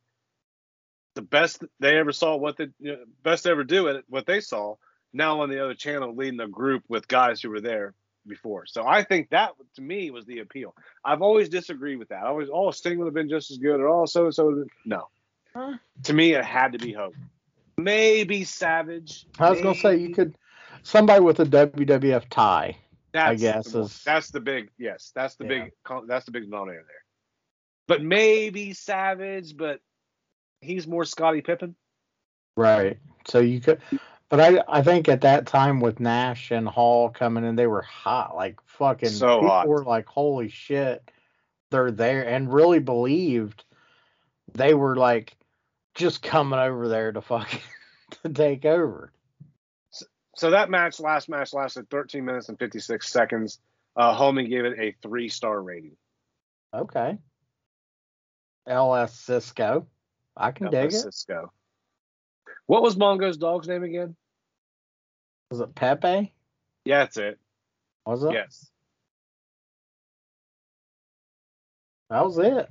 [1.14, 2.36] the best they ever saw.
[2.36, 4.76] What the you know, best ever do at what they saw.
[5.12, 7.94] Now on the other channel, leading a group with guys who were there
[8.28, 8.66] before.
[8.66, 10.74] So I think that to me was the appeal.
[11.04, 12.22] I've always disagreed with that.
[12.24, 14.64] I always, oh, Sting would have been just as good, or oh, so and so.
[14.84, 15.08] No,
[15.54, 15.78] Huh?
[16.04, 17.30] to me, it had to be Hogan.
[17.76, 19.26] Maybe Savage.
[19.38, 20.36] I was gonna say you could
[20.82, 22.76] somebody with a WWF tie.
[23.12, 25.12] That's guess the, is- that's the big yes.
[25.14, 25.48] That's the Yeah.
[25.64, 27.04] big con- that's the big denominator there.
[27.86, 29.80] But maybe Savage, but
[30.60, 31.74] he's more Scottie Pippen.
[32.56, 32.98] Right.
[33.26, 33.80] So you could
[34.28, 37.82] but I I think at that time with Nash and Hall coming in, they were
[37.82, 39.68] hot, like fucking So people hot.
[39.68, 41.10] were like, Holy shit,
[41.70, 43.64] they're there and really believed
[44.54, 45.36] they were like
[45.94, 47.60] just coming over there to fucking
[48.22, 49.12] to take over.
[50.36, 53.58] So that match, last match, lasted 13 minutes and 56 seconds.
[53.96, 55.96] Uh, Homie gave it a three star rating.
[56.72, 57.18] Okay.
[58.66, 59.88] LS Cisco.
[60.36, 60.92] I can dig it.
[60.92, 61.52] Cisco.
[62.68, 64.14] What was Mongo's dog's name again?
[65.50, 66.32] Was it Pepe?
[66.84, 67.38] Yeah, that's it.
[68.06, 68.32] Was it?
[68.32, 68.70] Yes,
[72.10, 72.68] That was it.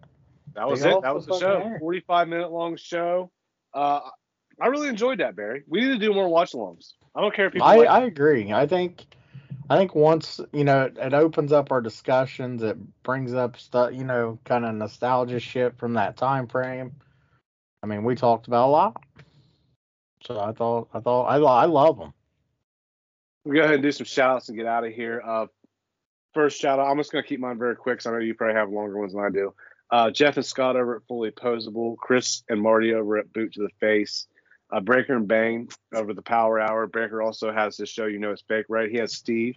[0.54, 1.02] that was it.
[1.02, 1.60] That was the show.
[1.60, 1.78] hair.
[1.80, 3.32] 45 minute long show.
[3.74, 4.02] Uh,
[4.60, 5.64] I really enjoyed that, Barry.
[5.68, 6.94] We need to do more watch alongs.
[7.16, 8.52] I don't care if people I, like I agree.
[8.52, 9.06] I think
[9.70, 13.94] I think once you know it, it opens up our discussions, it brings up stuff,
[13.94, 16.94] you know, kind of nostalgia shit from that time frame.
[17.84, 19.04] I mean, we talked about a lot,
[20.28, 22.14] so I thought I thought I I love them.
[23.46, 25.22] We'll go ahead and do some shout outs and get out of here.
[25.26, 25.48] Uh,
[26.34, 28.34] first shout out, I'm just going to keep mine very quick 'cause I know you
[28.36, 29.54] probably have longer ones than I do.
[29.90, 33.62] Uh, Jeff and Scott over at Fully Posable, Chris and Marty over at Boot to
[33.62, 34.28] the Face,
[34.70, 36.88] uh, Breaker and Bang over the Power Hour.
[36.88, 38.92] Breaker also has this show, you know, it's fake, right?
[38.92, 39.56] He has Steve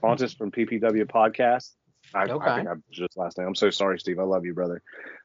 [0.00, 1.72] Fontes from PPW Podcast.
[2.12, 2.46] I, Okay.
[2.46, 3.46] I think I just last name.
[3.46, 4.18] I'm so sorry, Steve.
[4.18, 4.82] I love you, brother.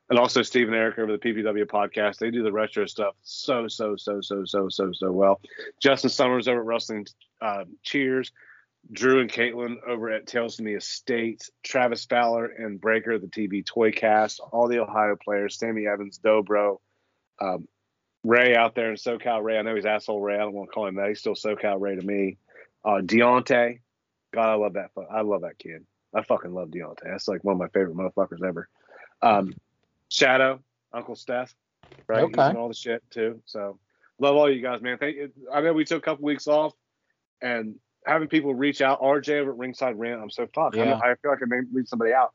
[0.09, 2.17] And also Steve and Eric over the PPW Podcast.
[2.17, 5.39] They do the retro stuff so, so, so, so, so, so, so well.
[5.81, 7.05] Justin Summers over at Wrestling
[7.41, 8.31] uh, Cheers.
[8.91, 13.63] Drew and Caitlin over at Tales to Me Estate, Travis Fowler and Breaker, the TV
[13.63, 16.77] Toy Cast, all the Ohio players, Sammy Evans, Dobro,
[17.39, 17.67] um,
[18.23, 19.57] Ray out there in SoCal Ray.
[19.57, 20.35] I know he's asshole Ray.
[20.35, 21.07] I don't want to call him that.
[21.07, 22.37] He's still SoCal Ray to me.
[22.83, 23.79] Uh, Deontay,
[24.33, 24.91] God, I love that.
[25.11, 25.85] I love that kid.
[26.13, 27.03] I fucking love Deontay.
[27.03, 28.67] That's like one of my favorite motherfuckers ever.
[29.21, 29.53] Um,
[30.09, 30.59] Shadow,
[30.93, 31.53] Uncle Steph,
[32.07, 32.25] right?
[32.27, 32.49] He's Okay.
[32.49, 33.41] in all the shit too.
[33.45, 33.79] So
[34.19, 34.97] love all you guys, man.
[34.97, 35.31] Thank you.
[35.53, 36.73] I know we took a couple weeks off
[37.41, 39.01] and having people reach out.
[39.01, 40.21] RJ over at Ringside Rant.
[40.21, 40.75] I'm so fuck.
[40.75, 40.95] I, Yeah.
[40.97, 42.33] I feel like I may leave somebody out.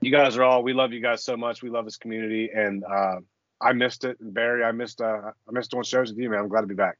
[0.00, 0.62] You guys are all.
[0.62, 1.62] We love you guys so much.
[1.62, 3.20] We love this community, and uh,
[3.58, 4.20] I missed it.
[4.20, 5.00] And Barry, I missed.
[5.00, 6.40] Uh, I missed doing shows with you, man.
[6.40, 6.98] I'm glad to be back.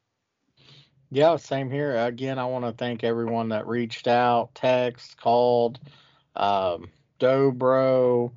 [1.14, 1.96] Yeah, same here.
[1.96, 5.78] Again, I want to thank everyone that reached out, text, called,
[6.34, 6.90] um,
[7.20, 8.32] Dobro,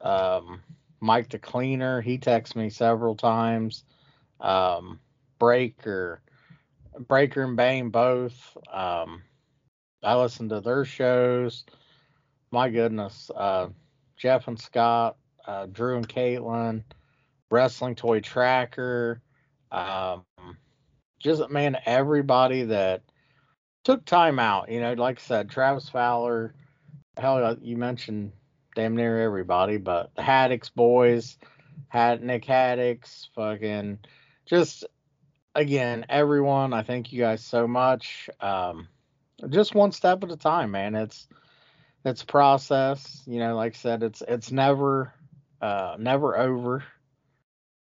[0.00, 0.62] um,
[1.00, 3.84] Mike the Cleaner, he texts me several times.
[4.40, 5.00] Um,
[5.38, 6.22] Breaker,
[6.98, 8.56] Breaker and Bane both.
[8.72, 9.22] Um,
[10.02, 11.66] I listen to their shows.
[12.50, 13.68] My goodness, uh,
[14.16, 16.84] Jeff and Scott, uh, Drew and Caitlin,
[17.50, 19.20] Wrestling Toy Tracker,
[19.70, 20.24] um,
[21.24, 23.02] just man, everybody that
[23.82, 24.70] took time out.
[24.70, 26.54] You know, like I said, Travis Fowler.
[27.16, 28.32] Hell, you mentioned
[28.76, 31.38] damn near everybody, but the Haddix boys,
[31.88, 34.00] had Nick Haddix, fucking,
[34.46, 34.84] just
[35.54, 36.72] again, everyone.
[36.72, 38.28] I thank you guys so much.
[38.40, 38.88] Um,
[39.48, 40.94] just one step at a time, man.
[40.94, 41.26] It's
[42.04, 43.22] it's a process.
[43.26, 45.14] You know, like I said, it's it's never
[45.62, 46.84] uh, never over.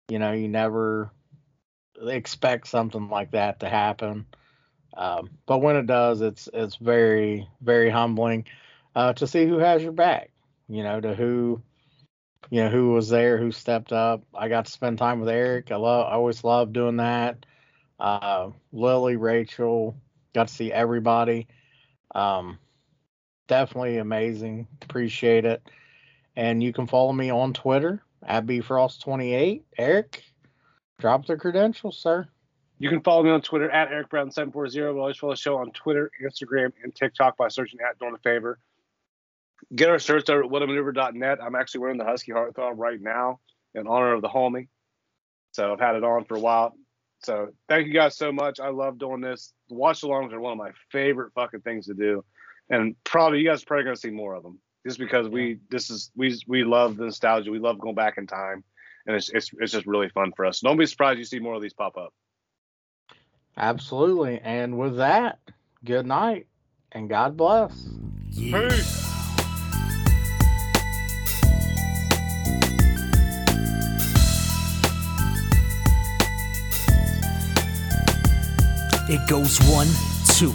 [0.09, 1.11] You know, you never
[2.03, 4.27] expect something like that to happen.
[4.97, 8.47] Um, but when it does, it's it's very very humbling
[8.95, 10.31] uh, to see who has your back.
[10.69, 11.63] You know, to who
[12.51, 14.23] you know who was there, who stepped up.
[14.35, 15.73] I got to spend time with Eric.
[15.73, 17.45] I love, I always love doing that.
[17.99, 19.97] Uh, Lily, Rachel,
[20.35, 21.47] got to see everybody.
[22.15, 22.59] Um,
[23.49, 24.69] definitely amazing.
[24.83, 25.63] Appreciate it.
[26.37, 29.63] And you can follow me on Twitter at bfrost28.
[29.79, 30.23] Eric,
[30.99, 32.29] drop the credentials, sir.
[32.79, 34.81] You can follow me on Twitter at Eric Brown 740.
[34.81, 38.19] We always follow the show on Twitter, Instagram, and TikTok by searching at Doing a
[38.19, 38.59] Favor.
[39.75, 41.39] Get our shirts over at whatamaneuver.net.
[41.43, 43.41] I'm actually wearing the Husky Heartthrob right now
[43.75, 44.69] in honor of the homie.
[45.53, 46.75] So I've had it on for a while.
[47.23, 48.61] So thank you guys so much.
[48.61, 49.53] I love doing this.
[49.71, 52.25] Watch alongs are one of my favorite fucking things to do.
[52.69, 54.59] And probably you guys are probably gonna see more of them.
[54.87, 57.51] Just because we this is we we love the nostalgia.
[57.51, 58.65] We love going back in time.
[59.07, 60.61] And it's it's it's just really fun for us.
[60.61, 62.13] Don't be surprised you see more of these pop up.
[63.57, 64.41] Absolutely.
[64.41, 65.39] And with that,
[65.85, 66.47] good night
[66.93, 67.89] and God bless.
[68.31, 68.69] Yeah.
[68.69, 69.05] Peace.
[79.07, 79.87] It goes one,
[80.35, 80.55] two,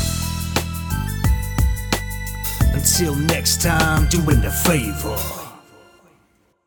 [2.73, 5.40] Until next time, doing the favor.